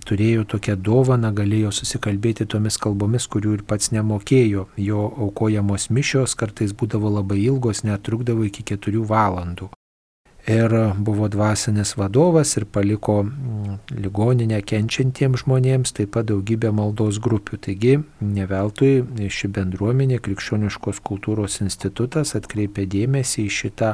turėjo 0.07 0.45
tokią 0.53 0.77
dovaną, 0.89 1.33
galėjo 1.35 1.73
susikalbėti 1.75 2.47
tomis 2.53 2.79
kalbomis, 2.81 3.27
kurių 3.31 3.57
ir 3.59 3.65
pats 3.67 3.91
nemokėjo. 3.95 4.67
Jo 4.89 5.09
aukojamos 5.27 5.89
mišios 5.93 6.37
kartais 6.39 6.75
būdavo 6.77 7.11
labai 7.19 7.41
ilgos, 7.45 7.83
netrukdavo 7.87 8.47
iki 8.47 8.65
keturių 8.71 9.03
valandų 9.11 9.71
ir 10.47 10.93
buvo 10.97 11.27
dvasinis 11.27 11.97
vadovas 11.97 12.57
ir 12.57 12.65
paliko 12.65 13.23
mm, 13.23 13.75
ligoninę 13.99 14.61
kenčiantiems 14.63 15.43
žmonėms, 15.43 15.91
taip 15.97 16.13
pat 16.15 16.29
daugybę 16.31 16.71
maldos 16.71 17.19
grupių. 17.23 17.59
Taigi, 17.67 17.97
ne 18.23 18.47
veltui 18.47 19.03
ši 19.27 19.51
bendruomenė, 19.57 20.21
Krikščioniškos 20.23 21.03
kultūros 21.03 21.59
institutas 21.65 22.35
atkreipė 22.39 22.87
dėmesį 22.87 23.47
į 23.47 23.53
šitą 23.59 23.93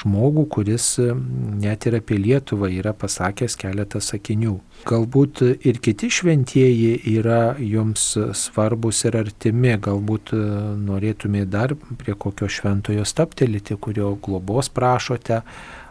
žmogų, 0.00 0.46
kuris 0.56 0.86
net 1.00 1.86
ir 1.88 1.98
apie 2.00 2.18
Lietuvą 2.20 2.70
yra 2.72 2.92
pasakęs 2.96 3.56
keletą 3.60 4.02
sakinių. 4.04 4.56
Galbūt 4.88 5.42
ir 5.66 5.80
kiti 5.84 6.10
šventieji 6.12 6.94
yra 7.16 7.56
jums 7.60 8.12
svarbus 8.36 9.04
ir 9.08 9.18
artimi, 9.20 9.74
galbūt 9.80 10.34
e, 10.36 10.44
norėtumėte 10.86 11.50
dar 11.50 11.76
prie 12.00 12.14
kokio 12.14 12.48
šventojo 12.48 13.04
staptelėti, 13.08 13.76
kurio 13.80 14.14
globos 14.22 14.72
prašote 14.72 15.42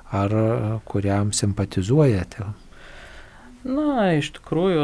ar 0.09 0.33
kuriam 0.89 1.33
simpatizuojate? 1.35 2.49
Na, 3.67 4.13
iš 4.15 4.29
tikrųjų, 4.37 4.83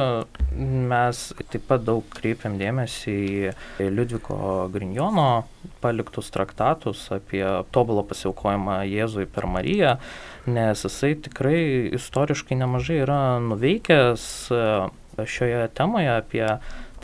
mes 0.91 1.19
taip 1.47 1.63
pat 1.69 1.85
daug 1.88 2.03
kreipiam 2.11 2.57
dėmesį 2.59 3.13
į 3.79 3.88
Liudviko 3.88 4.67
Grignono 4.73 5.45
paliktus 5.79 6.27
traktatus 6.35 7.05
apie 7.15 7.43
tobulą 7.71 8.03
pasiaukojimą 8.09 8.81
Jėzui 8.89 9.29
per 9.31 9.47
Mariją, 9.47 9.93
nes 10.51 10.83
jisai 10.83 11.13
tikrai 11.15 11.61
istoriškai 11.95 12.57
nemažai 12.59 12.99
yra 13.05 13.19
nuveikęs 13.45 14.25
e, 14.51 14.65
šioje 15.23 15.63
temoje 15.79 16.11
apie 16.11 16.43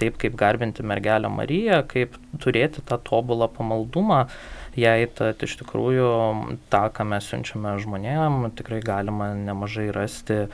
taip, 0.02 0.20
kaip 0.20 0.36
garbinti 0.36 0.84
mergelę 0.84 1.32
Mariją, 1.32 1.86
kaip 1.88 2.20
turėti 2.44 2.84
tą 2.84 3.00
tobulą 3.00 3.48
pamaldumą. 3.56 4.26
Jai, 4.76 5.08
tad 5.16 5.40
iš 5.44 5.56
tikrųjų 5.64 6.12
tą, 6.72 6.84
ką 6.96 7.08
mes 7.16 7.32
siunčiame 7.32 7.78
žmonėm, 7.80 8.46
tikrai 8.60 8.84
galima 8.84 9.32
nemažai 9.40 9.90
rasti 9.96 10.46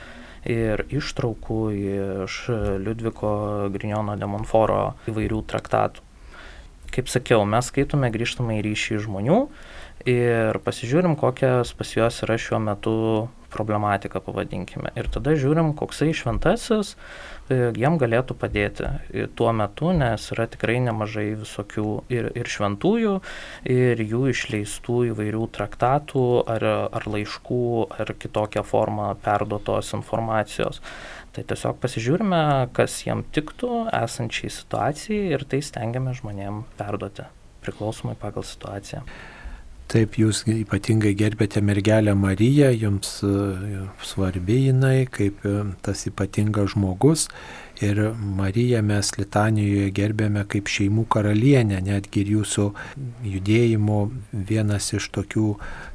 ir 0.48 0.84
ištraukų 0.88 1.60
iš 1.76 2.36
Liudviko 2.82 3.32
Grignono 3.74 4.16
de 4.18 4.28
Monforo 4.28 4.94
įvairių 5.10 5.42
traktatų. 5.48 6.04
Kaip 6.88 7.10
sakiau, 7.12 7.44
mes 7.44 7.68
skaitome 7.68 8.08
grįžtamą 8.12 8.56
į 8.58 8.62
ryšį 8.64 9.02
žmonių 9.04 9.40
ir 10.08 10.58
pasižiūrim, 10.64 11.18
kokias 11.20 11.74
pas 11.76 11.92
juos 11.92 12.22
yra 12.24 12.38
šiuo 12.40 12.62
metu 12.64 12.94
problematika, 13.52 14.20
pavadinkime. 14.24 14.92
Ir 14.98 15.08
tada 15.12 15.34
žiūrim, 15.38 15.72
koksai 15.78 16.10
šventasis 16.16 16.94
e, 16.94 17.70
jiem 17.76 17.98
galėtų 18.00 18.36
padėti 18.38 18.90
tuo 19.38 19.52
metu, 19.56 19.92
nes 19.96 20.26
yra 20.34 20.48
tikrai 20.50 20.78
nemažai 20.84 21.30
visokių 21.40 21.86
ir, 22.12 22.30
ir 22.38 22.50
šventųjų, 22.50 23.14
ir 23.72 24.02
jų 24.04 24.24
išleistų 24.34 24.98
įvairių 25.12 25.46
traktatų 25.56 26.26
ar, 26.56 26.68
ar 26.92 27.08
laiškų, 27.08 27.62
ar 27.98 28.12
kitokią 28.20 28.64
formą 28.68 29.14
perduotos 29.24 29.94
informacijos. 29.96 30.82
Tai 31.36 31.44
tiesiog 31.46 31.76
pasižiūrime, 31.82 32.42
kas 32.76 33.00
jiem 33.04 33.24
tiktų 33.34 33.88
esančiai 33.94 34.50
situacijai 34.50 35.34
ir 35.36 35.44
tai 35.48 35.60
stengiame 35.64 36.16
žmonėm 36.16 36.64
perduoti 36.80 37.28
priklausomai 37.62 38.16
pagal 38.18 38.46
situaciją. 38.48 39.02
Taip, 39.88 40.18
jūs 40.20 40.42
ypatingai 40.52 41.14
gerbėte 41.16 41.62
mergelę 41.64 42.12
Mariją, 42.12 42.66
jums 42.76 43.22
e, 43.24 43.30
svarbi 44.04 44.58
jinai 44.66 45.06
kaip 45.08 45.40
e, 45.48 45.62
tas 45.80 46.02
ypatingas 46.10 46.74
žmogus. 46.74 47.24
Ir 47.80 48.02
Mariją 48.12 48.82
mes 48.84 49.14
Litanijoje 49.16 49.88
gerbėme 49.96 50.42
kaip 50.52 50.68
šeimų 50.68 51.06
karalienę, 51.08 51.80
netgi 51.86 52.20
ir 52.20 52.34
jūsų 52.34 52.66
judėjimo 53.32 53.98
vienas 54.50 54.90
iš 54.98 55.08
tokių 55.14 55.54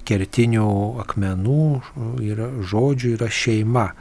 kertinių 0.09 0.67
akmenų 1.05 1.63
yra, 2.31 2.49
žodžių 2.73 3.13
yra 3.19 3.29
šeima. 3.29 3.91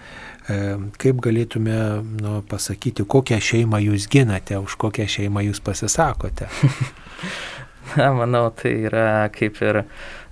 E, 0.49 0.61
kaip 1.05 1.21
galėtume 1.21 1.81
nu, 2.17 2.39
pasakyti, 2.49 3.05
kokią 3.05 3.43
šeimą 3.45 3.85
jūs 3.91 4.09
ginate, 4.09 4.57
už 4.57 4.81
kokią 4.87 5.11
šeimą 5.19 5.45
jūs 5.51 5.61
pasisakote? 5.61 6.49
Na, 7.97 8.13
manau, 8.19 8.51
tai 8.55 8.75
yra 8.89 9.29
kaip 9.35 9.59
ir 9.63 9.83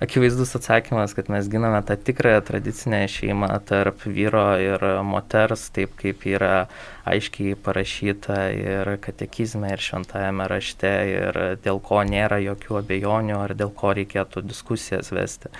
akivaizdus 0.00 0.54
atsakymas, 0.56 1.14
kad 1.14 1.28
mes 1.28 1.48
giname 1.48 1.82
tą 1.82 1.96
tikrąją 1.96 2.40
tradicinę 2.40 3.08
šeimą 3.08 3.48
tarp 3.68 4.00
vyro 4.06 4.56
ir 4.56 4.80
moters, 5.04 5.68
taip 5.76 5.92
kaip 6.00 6.24
yra 6.24 6.68
aiškiai 7.10 7.56
parašyta 7.64 8.36
ir 8.54 8.90
katekizme, 9.04 9.72
ir 9.74 9.82
šventajame 9.82 10.46
rašte, 10.48 10.92
ir 11.10 11.38
dėl 11.64 11.80
ko 11.84 12.00
nėra 12.06 12.38
jokių 12.40 12.78
abejonių, 12.80 13.36
ar 13.40 13.54
dėl 13.58 13.72
ko 13.76 13.92
reikėtų 13.96 14.44
diskusijas 14.46 15.12
vesti. 15.12 15.52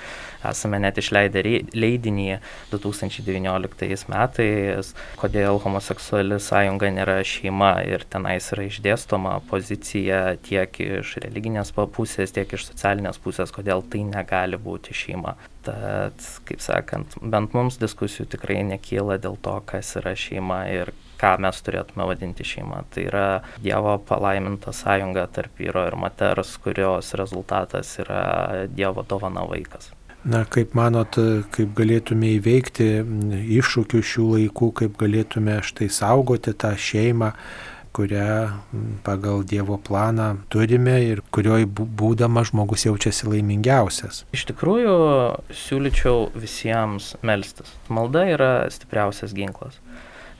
Esame 0.47 0.81
net 0.81 1.01
išleidę 1.01 1.43
leidinį 1.75 2.39
2019 2.73 4.09
metais, 4.13 4.95
kodėl 5.21 5.61
homoseksuali 5.61 6.41
sąjunga 6.41 6.93
nėra 6.97 7.19
šeima 7.27 7.75
ir 7.89 8.07
tenais 8.09 8.49
yra 8.55 8.69
išdėstoma 8.71 9.37
pozicija 9.51 10.23
tiek 10.49 10.81
iš 10.81 11.19
religinės 11.27 11.75
pusės, 11.77 12.33
tiek 12.33 12.57
iš 12.57 12.71
socialinės 12.71 13.21
pusės, 13.21 13.53
kodėl 13.53 13.85
tai 13.85 14.05
negali 14.09 14.30
būti 14.63 14.95
šeima. 14.97 15.37
Tad, 15.67 16.17
kaip 16.49 16.63
sakant, 16.65 17.19
bent 17.21 17.55
mums 17.57 17.77
diskusijų 17.81 18.29
tikrai 18.33 18.63
nekyla 18.65 19.19
dėl 19.21 19.37
to, 19.43 19.59
kas 19.69 19.93
yra 20.01 20.15
šeima 20.17 20.65
ir 20.73 20.93
ką 21.21 21.35
mes 21.45 21.61
turėtume 21.65 22.07
vadinti 22.09 22.47
šeima. 22.47 22.85
Tai 22.93 23.07
yra 23.11 23.29
Dievo 23.61 23.99
palaiminta 24.09 24.73
sąjunga 24.77 25.27
tarp 25.35 25.61
vyro 25.61 25.85
ir 25.89 25.97
moters, 26.01 26.57
kurios 26.65 27.15
rezultatas 27.19 27.93
yra 28.01 28.67
Dievo 28.73 29.05
dovana 29.07 29.45
vaikas. 29.49 29.93
Na, 30.21 30.43
kaip 30.45 30.75
manot, 30.77 31.17
kaip 31.55 31.71
galėtume 31.77 32.35
įveikti 32.37 32.89
iššūkių 33.57 34.01
šių 34.05 34.25
laikų, 34.35 34.67
kaip 34.83 34.99
galėtume 35.01 35.55
štai 35.65 35.89
saugoti 35.89 36.53
tą 36.53 36.75
šeimą, 36.77 37.31
kurią 37.93 38.51
pagal 39.07 39.45
Dievo 39.45 39.79
planą 39.79 40.29
turime 40.53 40.99
ir 41.05 41.23
kurioj 41.35 41.67
būdama 41.71 42.45
žmogus 42.49 42.87
jaučiasi 42.87 43.29
laimingiausias. 43.31 44.25
Iš 44.37 44.47
tikrųjų, 44.53 44.95
siūlyčiau 45.65 46.31
visiems 46.39 47.15
melstis. 47.27 47.73
Malda 47.89 48.27
yra 48.35 48.53
stipriausias 48.73 49.35
ginklas. 49.37 49.81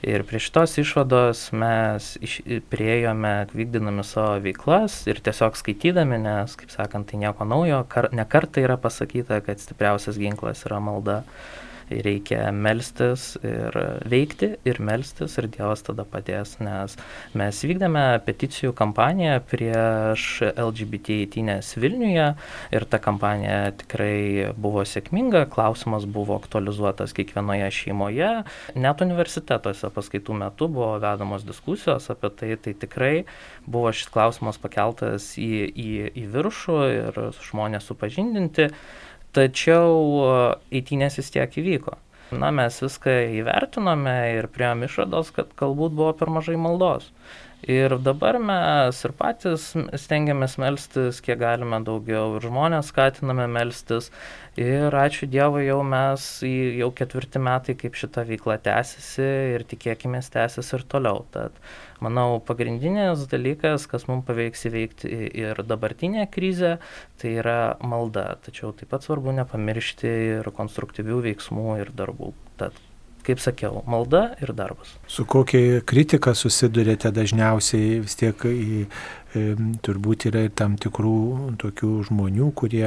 Ir 0.01 0.23
prie 0.25 0.39
šitos 0.41 0.79
išvados 0.81 1.43
mes 1.53 2.15
iš, 2.25 2.39
priejome 2.73 3.45
vykdinami 3.53 4.01
savo 4.07 4.39
veiklas 4.41 4.95
ir 5.05 5.19
tiesiog 5.21 5.59
skaitydami, 5.59 6.17
nes, 6.23 6.55
kaip 6.57 6.73
sakant, 6.73 7.11
tai 7.11 7.19
nieko 7.21 7.45
naujo, 7.45 7.83
kar, 7.91 8.09
ne 8.09 8.25
kartą 8.25 8.63
yra 8.65 8.79
pasakyta, 8.81 9.43
kad 9.45 9.61
stipriausias 9.61 10.17
ginklas 10.17 10.65
yra 10.65 10.79
malda 10.81 11.19
reikia 12.05 12.47
melstis 12.55 13.35
ir 13.43 13.75
veikti 14.09 14.53
ir 14.67 14.79
melstis 14.83 15.37
ir 15.39 15.47
Dievas 15.51 15.83
tada 15.85 16.05
padės, 16.07 16.55
nes 16.63 16.95
mes 17.37 17.61
vykdėme 17.67 18.03
peticijų 18.25 18.73
kampaniją 18.77 19.39
prieš 19.51 20.27
LGBT 20.49 21.21
įtynės 21.25 21.73
Vilniuje 21.81 22.27
ir 22.75 22.87
ta 22.91 23.01
kampanija 23.03 23.73
tikrai 23.83 24.51
buvo 24.55 24.85
sėkminga, 24.87 25.45
klausimas 25.51 26.07
buvo 26.07 26.37
aktualizuotas 26.39 27.15
kiekvienoje 27.17 27.69
šeimoje, 27.81 28.31
net 28.75 29.05
universitetuose 29.05 29.91
paskaitų 29.93 30.39
metu 30.41 30.69
buvo 30.71 30.95
vedamos 31.03 31.45
diskusijos 31.47 32.09
apie 32.13 32.31
tai, 32.39 32.55
tai 32.61 32.75
tikrai 32.85 33.13
buvo 33.67 33.91
šis 33.95 34.09
klausimas 34.13 34.59
pakeltas 34.61 35.33
į, 35.39 35.51
į, 35.69 35.91
į 36.23 36.27
viršų 36.33 36.81
ir 36.95 37.23
žmonės 37.51 37.87
supažindinti 37.91 38.71
tačiau 39.35 40.55
eitynės 40.71 41.19
vis 41.21 41.31
tiek 41.33 41.59
įvyko. 41.61 41.97
Na, 42.31 42.47
mes 42.55 42.77
viską 42.79 43.11
įvertinome 43.41 44.13
ir 44.37 44.47
prieėm 44.55 44.85
išvados, 44.87 45.33
kad 45.35 45.49
galbūt 45.59 45.95
buvo 45.97 46.13
per 46.15 46.31
mažai 46.31 46.55
maldos. 46.55 47.09
Ir 47.69 47.93
dabar 48.01 48.39
mes 48.41 48.97
ir 49.05 49.11
patys 49.13 49.67
stengiamės 50.01 50.55
melstis, 50.57 51.19
kiek 51.21 51.37
galime 51.43 51.77
daugiau, 51.85 52.39
ir 52.39 52.47
žmonės 52.47 52.89
skatiname 52.89 53.45
melstis. 53.45 54.09
Ir 54.57 54.89
ačiū 54.97 55.29
Dievui, 55.29 55.67
jau 55.67 55.83
mes 55.85 56.25
jau 56.41 56.89
ketvirti 56.97 57.37
metai, 57.37 57.77
kaip 57.77 57.93
šita 58.01 58.25
veikla 58.25 58.57
tęsiasi 58.65 59.29
ir 59.53 59.67
tikėkime 59.69 60.23
tęsis 60.25 60.73
ir 60.73 60.87
toliau. 60.89 61.21
Tad 61.31 61.53
manau, 62.01 62.41
pagrindinis 62.41 63.27
dalykas, 63.29 63.85
kas 63.85 64.09
mums 64.09 64.25
paveiks 64.25 64.65
įveikti 64.65 65.13
ir 65.45 65.61
dabartinę 65.61 66.25
krizę, 66.33 66.79
tai 67.21 67.37
yra 67.43 67.77
malda. 67.85 68.39
Tačiau 68.41 68.73
taip 68.73 68.89
pat 68.89 69.05
svarbu 69.05 69.37
nepamiršti 69.37 70.15
ir 70.41 70.55
konstruktyvių 70.57 71.27
veiksmų 71.29 71.83
ir 71.85 71.93
darbų. 71.93 72.33
Tad 72.57 72.87
kaip 73.25 73.41
sakiau, 73.43 73.81
malda 73.89 74.31
ir 74.41 74.53
darbas. 74.57 74.93
Su 75.09 75.25
kokia 75.29 75.81
kritika 75.87 76.33
susidurėte 76.37 77.11
dažniausiai 77.13 78.01
vis 78.03 78.17
tiek 78.19 78.45
į, 78.47 78.81
e, 79.35 79.45
turbūt 79.85 80.27
yra 80.31 80.45
ir 80.47 80.53
tam 80.57 80.75
tikrų 80.81 81.15
tokių 81.61 81.91
žmonių, 82.09 82.51
kurie 82.57 82.85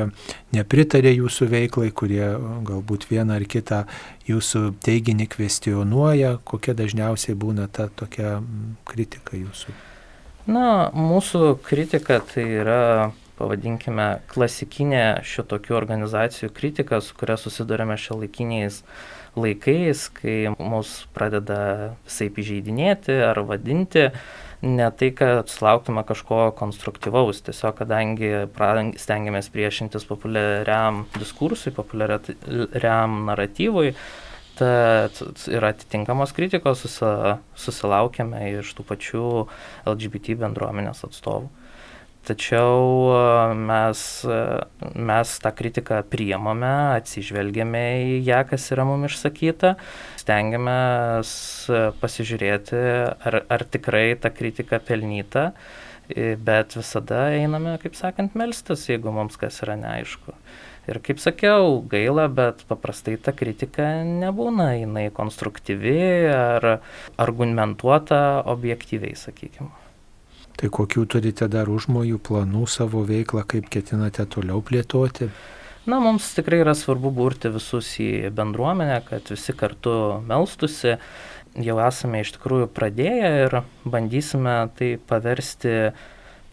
nepritarė 0.56 1.14
jūsų 1.14 1.50
veiklai, 1.54 1.90
kurie 1.90 2.26
galbūt 2.68 3.08
vieną 3.10 3.38
ar 3.38 3.48
kitą 3.48 3.84
jūsų 4.28 4.74
teiginį 4.84 5.28
kvestionuoja, 5.34 6.36
kokia 6.44 6.76
dažniausiai 6.78 7.36
būna 7.38 7.68
ta 7.68 7.88
tokia 7.88 8.38
kritika 8.88 9.36
jūsų. 9.40 9.74
Na, 10.44 10.90
mūsų 10.92 11.54
kritika 11.64 12.18
tai 12.20 12.44
yra 12.60 13.12
pavadinkime, 13.38 14.20
klasikinė 14.30 15.24
šitokių 15.26 15.76
organizacijų 15.78 16.50
kritika, 16.54 17.00
su 17.02 17.16
kuria 17.18 17.38
susidurėme 17.40 17.96
šio 17.98 18.20
laikiniais 18.20 18.82
laikais, 19.36 20.08
kai 20.14 20.54
mus 20.58 21.04
pradeda 21.14 21.94
visai 22.04 22.30
įžeidinėti 22.30 23.16
ar 23.26 23.40
vadinti, 23.48 24.08
ne 24.64 24.90
tai, 24.96 25.10
kad 25.16 25.50
sulauktume 25.52 26.04
kažko 26.08 26.52
konstruktyvaus, 26.58 27.42
tiesiog 27.44 27.76
kadangi 27.82 28.30
stengiamės 29.00 29.50
priešintis 29.52 30.06
populiariam 30.08 31.04
diskursui, 31.18 31.74
populiariam 31.74 33.24
naratyvui, 33.28 33.94
tad 34.58 35.18
ir 35.50 35.66
atitinkamos 35.66 36.32
kritikos 36.36 36.86
susilaukėme 36.86 38.46
iš 38.60 38.72
tų 38.78 38.86
pačių 38.86 39.26
LGBT 39.90 40.38
bendruomenės 40.44 41.04
atstovų. 41.08 41.50
Tačiau 42.24 43.12
e, 43.12 43.54
mes, 43.68 44.00
e, 44.24 44.36
mes 44.96 45.32
tą 45.44 45.50
kritiką 45.52 46.00
priemame, 46.08 46.70
atsižvelgiame 46.96 47.82
į 48.00 48.14
ją, 48.24 48.38
kas 48.48 48.70
yra 48.72 48.86
mums 48.88 49.12
išsakyta, 49.12 49.74
stengiamės 50.22 51.32
e, 51.68 51.82
pasižiūrėti, 52.00 52.80
ar, 53.28 53.38
ar 53.44 53.66
tikrai 53.76 54.06
ta 54.16 54.32
kritika 54.32 54.80
pelnyta, 54.80 55.50
bet 56.44 56.74
visada 56.76 57.26
einame, 57.32 57.76
kaip 57.80 57.94
sakant, 57.96 58.34
melstis, 58.36 58.88
jeigu 58.90 59.12
mums 59.12 59.36
kas 59.40 59.62
yra 59.64 59.76
neaišku. 59.80 60.34
Ir 60.88 61.00
kaip 61.04 61.20
sakiau, 61.20 61.78
gaila, 61.88 62.26
bet 62.28 62.64
paprastai 62.68 63.16
ta 63.16 63.32
kritika 63.36 63.88
nebūna, 64.04 64.74
jinai 64.80 65.06
konstruktyvi 65.16 65.96
ar 66.32 66.68
argumentuota 67.20 68.20
objektyviai, 68.52 69.16
sakykime. 69.16 69.83
Tai 70.60 70.70
kokių 70.70 71.04
turite 71.10 71.48
dar 71.50 71.68
užmojų, 71.72 72.20
planų 72.22 72.64
savo 72.70 73.02
veiklą, 73.06 73.42
kaip 73.50 73.66
ketinate 73.72 74.26
toliau 74.30 74.62
plėtoti? 74.62 75.28
Na, 75.84 75.98
mums 76.00 76.30
tikrai 76.32 76.62
yra 76.62 76.72
svarbu 76.78 77.10
burti 77.12 77.50
visus 77.52 77.90
į 78.00 78.30
bendruomenę, 78.32 79.02
kad 79.08 79.26
visi 79.28 79.52
kartu 79.52 80.22
melstusi. 80.24 80.94
Jau 81.60 81.76
esame 81.84 82.22
iš 82.24 82.32
tikrųjų 82.38 82.70
pradėję 82.74 83.30
ir 83.44 83.58
bandysime 83.84 84.54
tai 84.78 84.94
paversti 85.10 85.92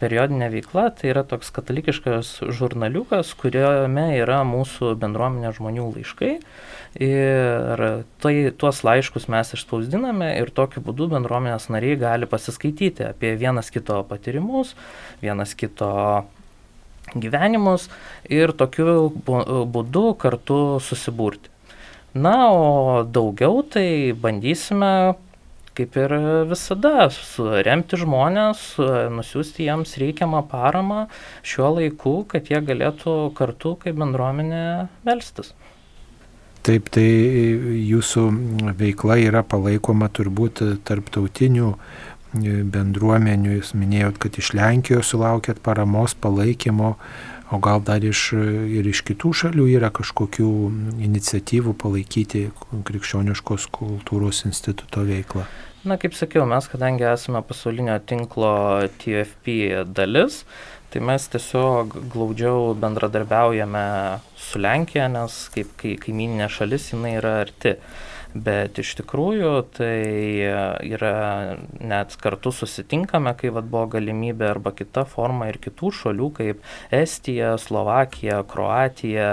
periodinė 0.02 0.50
veikla, 0.52 0.88
tai 0.98 1.12
yra 1.14 1.22
toks 1.26 1.52
katalikiškas 1.54 2.34
žurnaliukas, 2.58 3.32
kuriame 3.38 4.10
yra 4.18 4.42
mūsų 4.46 4.96
bendruomenė 5.00 5.54
žmonių 5.56 5.88
laiškai. 5.94 6.32
Ir 7.00 7.80
tai, 8.20 8.34
tuos 8.60 8.82
laiškus 8.84 9.24
mes 9.32 9.54
išspausdiname 9.56 10.34
ir 10.36 10.52
tokiu 10.52 10.82
būdu 10.84 11.08
bendruomenės 11.14 11.70
nariai 11.72 11.96
gali 11.96 12.28
pasiskaityti 12.28 13.06
apie 13.08 13.32
vienas 13.40 13.72
kito 13.72 14.02
patyrimus, 14.10 14.74
vienas 15.24 15.56
kito 15.56 15.88
gyvenimus 17.16 17.88
ir 18.28 18.52
tokiu 18.52 19.08
būdu 19.24 20.04
kartu 20.20 20.60
susiburti. 20.84 21.48
Na, 22.12 22.52
o 22.52 23.04
daugiau 23.08 23.62
tai 23.64 24.12
bandysime 24.12 25.16
kaip 25.72 25.96
ir 25.96 26.12
visada, 26.50 27.06
remti 27.64 27.96
žmonės, 27.96 28.74
nusiųsti 29.16 29.64
jiems 29.64 29.96
reikiamą 30.00 30.42
paramą 30.50 31.06
šiuo 31.40 31.70
laiku, 31.78 32.18
kad 32.28 32.50
jie 32.52 32.60
galėtų 32.60 33.32
kartu 33.38 33.78
kaip 33.80 33.96
bendruomenė 33.96 34.64
melstis. 35.08 35.54
Taip, 36.62 36.92
tai 36.94 37.02
jūsų 37.02 38.22
veikla 38.78 39.16
yra 39.18 39.40
palaikoma 39.42 40.06
turbūt 40.14 40.60
tarptautinių 40.86 41.72
bendruomenių. 42.72 43.56
Jūs 43.58 43.72
minėjot, 43.74 44.20
kad 44.22 44.38
iš 44.38 44.52
Lenkijos 44.54 45.10
sulaukėt 45.10 45.58
paramos, 45.64 46.14
palaikymo, 46.14 46.94
o 47.52 47.58
gal 47.60 47.82
dar 47.84 48.04
iš, 48.06 48.30
ir 48.78 48.86
iš 48.88 49.02
kitų 49.10 49.32
šalių 49.42 49.66
yra 49.74 49.90
kažkokių 49.90 50.52
iniciatyvų 51.02 51.74
palaikyti 51.82 52.46
krikščioniškos 52.88 53.68
kultūros 53.74 54.44
instituto 54.46 55.04
veiklą. 55.08 55.48
Na, 55.82 55.96
kaip 55.98 56.14
sakiau, 56.14 56.44
mes, 56.46 56.68
kadangi 56.70 57.02
esame 57.10 57.40
pasaulinio 57.42 57.96
tinklo 58.06 58.52
TFP 59.02 59.54
dalis, 59.90 60.44
tai 60.94 61.00
mes 61.02 61.24
tiesiog 61.32 61.96
glaudžiau 62.12 62.68
bendradarbiaujame 62.78 63.82
su 64.38 64.62
Lenkija, 64.62 65.08
nes 65.10 65.40
kaip 65.50 65.72
kai, 65.80 65.96
kaimininė 66.04 66.46
šalis 66.54 66.86
jinai 66.92 67.16
yra 67.18 67.34
arti. 67.40 67.74
Bet 68.46 68.78
iš 68.78 68.94
tikrųjų 69.00 69.50
tai 69.74 69.98
yra 70.86 71.16
net 71.82 72.14
kartu 72.22 72.54
susitinkame, 72.54 73.34
kai 73.42 73.50
vad 73.50 73.66
buvo 73.74 73.90
galimybė 73.96 74.52
arba 74.52 74.70
kita 74.78 75.02
forma 75.02 75.50
ir 75.50 75.58
kitų 75.66 75.90
šalių 75.98 76.30
kaip 76.38 76.62
Estija, 76.94 77.56
Slovakija, 77.58 78.44
Kroatija, 78.46 79.32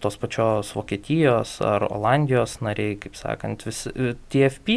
tos 0.00 0.16
pačios 0.20 0.72
Vokietijos 0.74 1.58
ar 1.64 1.84
Olandijos 1.90 2.58
nariai, 2.64 2.96
kaip 3.00 3.16
sakant, 3.18 3.64
vis, 3.66 3.84
TFP 4.32 4.76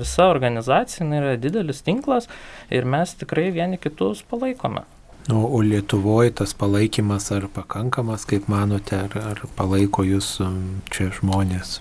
visa 0.00 0.28
organizacija 0.30 1.06
yra 1.20 1.36
didelis 1.40 1.84
tinklas 1.86 2.28
ir 2.70 2.84
mes 2.84 3.14
tikrai 3.20 3.50
vieni 3.54 3.78
kitus 3.78 4.22
palaikome. 4.22 4.84
Nu, 5.28 5.44
o 5.46 5.60
Lietuvoje 5.62 6.32
tas 6.40 6.54
palaikymas 6.56 7.30
ar 7.32 7.46
pakankamas, 7.54 8.24
kaip 8.26 8.48
manote, 8.50 8.96
ar, 8.96 9.18
ar 9.32 9.42
palaiko 9.56 10.02
jūs 10.06 10.38
um, 10.42 10.80
čia 10.90 11.10
žmonės? 11.20 11.78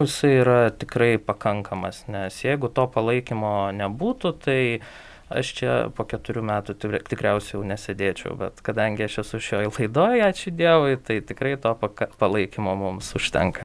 Jisai 0.00 0.30
yra 0.40 0.60
tikrai 0.74 1.16
pakankamas, 1.22 2.04
nes 2.10 2.38
jeigu 2.42 2.70
to 2.74 2.86
palaikymo 2.94 3.56
nebūtų, 3.78 4.32
tai 4.46 4.60
uh, 4.78 4.86
aš 5.34 5.52
čia 5.58 5.74
po 5.94 6.06
keturių 6.08 6.44
metų 6.48 6.76
tikriausiai 7.10 7.58
jau 7.58 7.66
nesėdėčiau, 7.68 8.36
bet 8.40 8.62
kadangi 8.64 9.06
aš 9.08 9.20
esu 9.24 9.42
šioje 9.42 9.70
laidoje, 9.74 10.24
ačiū 10.28 10.54
Dievui, 10.54 10.96
tai 10.96 11.20
tikrai 11.26 11.56
to 11.60 11.74
palaikymo 12.18 12.74
mums 12.78 13.12
užtenka. 13.18 13.64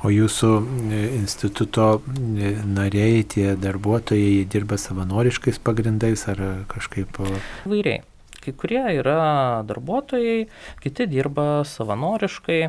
O 0.00 0.08
jūsų 0.08 0.50
e, 0.56 1.00
instituto 1.18 1.88
e, 2.00 2.54
nariai, 2.64 3.20
tie 3.28 3.50
darbuotojai 3.60 4.46
dirba 4.48 4.78
savanoriškais 4.80 5.60
pagrindais 5.60 6.24
ar 6.32 6.40
kažkaip? 6.72 7.20
Vairiai. 7.68 8.00
Kai 8.40 8.54
kurie 8.56 8.80
yra 8.96 9.60
darbuotojai, 9.68 10.46
kiti 10.80 11.04
dirba 11.12 11.60
savanoriškai 11.68 12.62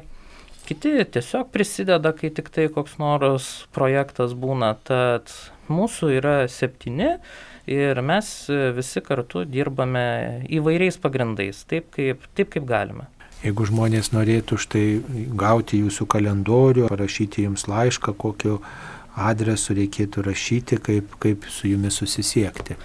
kiti 0.72 1.06
tiesiog 1.12 1.50
prisideda, 1.52 2.14
kai 2.16 2.32
tik 2.32 2.48
tai 2.54 2.70
koks 2.72 2.96
nors 3.02 3.48
projektas 3.76 4.32
būna. 4.40 4.76
Tad 4.88 5.32
mūsų 5.72 6.14
yra 6.16 6.36
septyni 6.52 7.18
ir 7.72 8.00
mes 8.06 8.30
visi 8.78 9.04
kartu 9.04 9.44
dirbame 9.44 10.06
įvairiais 10.48 11.00
pagrindais, 11.04 11.66
taip 11.68 11.92
kaip, 11.96 12.24
taip 12.38 12.54
kaip 12.56 12.70
galime. 12.70 13.10
Jeigu 13.42 13.66
žmonės 13.68 14.12
norėtų 14.14 14.58
štai 14.62 14.86
gauti 15.36 15.82
jūsų 15.82 16.08
kalendorių, 16.14 16.88
parašyti 16.92 17.48
jums 17.48 17.66
laišką, 17.68 18.14
kokiu 18.22 18.60
adresu 19.18 19.76
reikėtų 19.76 20.24
rašyti, 20.30 20.78
kaip, 20.86 21.16
kaip 21.20 21.48
su 21.52 21.72
jumis 21.72 21.98
susisiekti. 22.00 22.78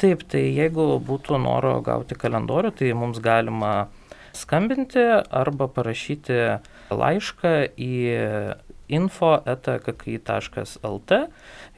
Taip, 0.00 0.24
tai 0.26 0.46
jeigu 0.48 0.96
būtų 1.06 1.38
noro 1.38 1.76
gauti 1.84 2.16
kalendorių, 2.18 2.72
tai 2.80 2.90
mums 2.98 3.20
galima 3.22 3.92
skambinti 4.34 5.04
arba 5.28 5.68
parašyti 5.68 6.40
laišką 6.98 7.54
į 7.80 7.92
info.kki.lt 8.92 10.30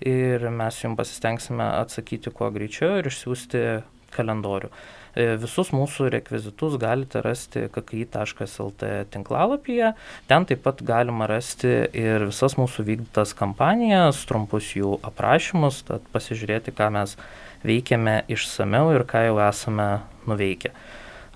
ir 0.04 0.48
mes 0.50 0.82
jums 0.82 0.98
pasistengsime 0.98 1.66
atsakyti 1.82 2.32
kuo 2.34 2.50
greičiau 2.54 2.98
ir 3.00 3.06
išsiųsti 3.10 3.60
kalendorių. 4.14 4.70
E, 5.14 5.36
visus 5.38 5.70
mūsų 5.74 6.08
rekvizitus 6.14 6.74
galite 6.82 7.22
rasti 7.22 7.68
kki.lt 7.74 8.82
tinklalapyje. 9.14 9.92
Ten 10.30 10.46
taip 10.48 10.60
pat 10.66 10.82
galima 10.86 11.28
rasti 11.30 11.72
ir 11.94 12.26
visas 12.30 12.56
mūsų 12.58 12.86
vykdytas 12.88 13.34
kampanijas, 13.38 14.24
trumpus 14.28 14.74
jų 14.74 14.98
aprašymus, 15.06 15.84
tad 15.90 16.02
pasižiūrėti, 16.14 16.74
ką 16.74 16.90
mes 16.98 17.16
veikiame 17.64 18.22
išsameu 18.30 18.90
ir 18.94 19.06
ką 19.08 19.26
jau 19.28 19.38
esame 19.46 19.88
nuveikę. 20.28 20.74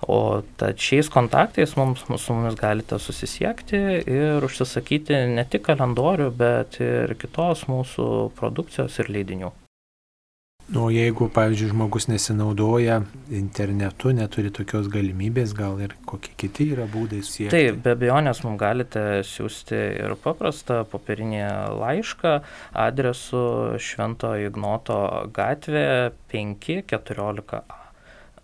O 0.07 0.41
tad 0.59 0.79
šiais 0.79 1.09
kontaktais 1.11 1.75
mums, 1.79 2.05
su 2.07 2.35
mumis 2.35 2.55
galite 2.59 2.99
susisiekti 2.99 3.79
ir 4.07 4.45
užsisakyti 4.45 5.25
ne 5.35 5.45
tik 5.49 5.65
kalendorių, 5.67 6.29
bet 6.39 6.79
ir 6.83 7.17
kitos 7.19 7.65
mūsų 7.71 8.05
produkcijos 8.39 9.01
ir 9.03 9.11
leidinių. 9.17 9.51
Nu, 10.69 10.83
o 10.85 10.89
jeigu, 10.93 11.25
pavyzdžiui, 11.33 11.71
žmogus 11.71 12.05
nesinaudoja 12.11 12.99
internetu, 13.33 14.11
neturi 14.13 14.51
tokios 14.53 14.85
galimybės, 14.93 15.55
gal 15.57 15.81
ir 15.81 15.95
kokie 16.05 16.35
kiti 16.37 16.67
yra 16.75 16.85
būdai 16.85 17.23
siekti? 17.25 17.55
Taip, 17.55 17.79
be 17.81 17.95
abejonės 17.95 18.43
mums 18.45 18.61
galite 18.61 19.23
siūsti 19.25 19.79
ir 20.03 20.13
paprastą 20.21 20.83
popierinį 20.91 21.41
laišką 21.81 22.35
adresu 22.85 23.43
Švento 23.81 24.35
Ignoto 24.37 25.01
gatvė 25.33 26.13
514A. 26.29 27.78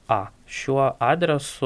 A. 0.08 0.28
Šiuo 0.45 0.93
adresu 1.01 1.66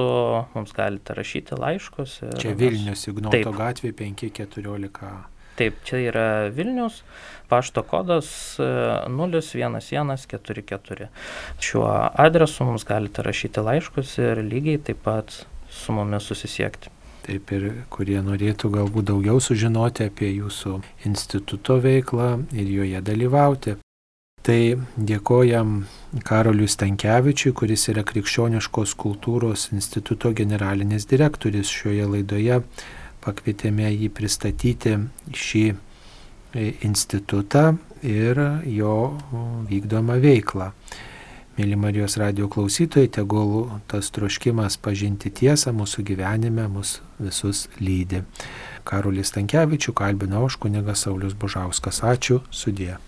mums 0.53 0.71
galite 0.73 1.13
rašyti 1.13 1.55
laiškus. 1.59 2.19
Čia 2.39 2.53
Vilnius, 2.55 3.07
Ignoto 3.11 3.35
Taip. 3.35 3.47
gatvė 3.57 3.91
514. 3.91 5.27
Taip, 5.59 5.75
čia 5.83 5.97
yra 6.07 6.47
Vilnius, 6.55 7.03
pašto 7.51 7.83
kodas 7.83 8.55
01144. 8.59 11.03
E, 11.03 11.07
Šiuo 11.59 11.91
adresu 12.15 12.63
mums 12.63 12.87
galite 12.87 13.19
rašyti 13.27 13.59
laiškus 13.67 14.15
ir 14.23 14.39
lygiai 14.45 14.79
taip 14.79 15.03
pat 15.03 15.45
su 15.69 15.91
mumis 15.91 16.23
susisiekti. 16.31 16.89
Taip 17.27 17.51
ir 17.51 17.83
kurie 17.91 18.23
norėtų 18.23 18.71
galbūt 18.77 19.11
daugiau 19.11 19.43
sužinoti 19.43 20.07
apie 20.07 20.31
jūsų 20.37 20.79
instituto 21.11 21.75
veiklą 21.83 22.39
ir 22.55 22.67
joje 22.79 23.03
dalyvauti. 23.11 23.75
Tai 24.45 24.59
dėkojam 24.95 25.73
Karoliui 26.25 26.69
Stankievičiui, 26.71 27.51
kuris 27.53 27.89
yra 27.91 28.05
Krikščioniškos 28.07 28.95
kultūros 28.97 29.67
instituto 29.75 30.31
generalinis 30.33 31.05
direktorius. 31.09 31.67
Šioje 31.67 32.07
laidoje 32.13 32.61
pakvietėme 33.25 33.91
jį 33.91 34.09
pristatyti 34.15 34.95
šį 35.35 35.65
e, 35.69 35.75
institutą 36.87 37.73
ir 38.01 38.39
jo 38.63 38.95
vykdomą 39.69 40.17
veiklą. 40.23 40.71
Mėly 41.59 41.75
Marijos 41.75 42.15
radio 42.15 42.47
klausytojai, 42.47 43.09
tegul 43.11 43.65
tas 43.91 44.07
troškimas 44.15 44.77
pažinti 44.79 45.27
tiesą 45.27 45.73
mūsų 45.75 46.05
gyvenime 46.07 46.69
mus 46.71 47.01
visus 47.19 47.65
lydi. 47.83 48.23
Karolį 48.87 49.27
Stankievičių 49.27 49.93
kalbino 49.99 50.45
aš 50.47 50.55
kunigas 50.63 51.03
Saulis 51.03 51.35
Bužauskas. 51.35 51.99
Ačiū, 52.07 52.39
sudė. 52.49 52.95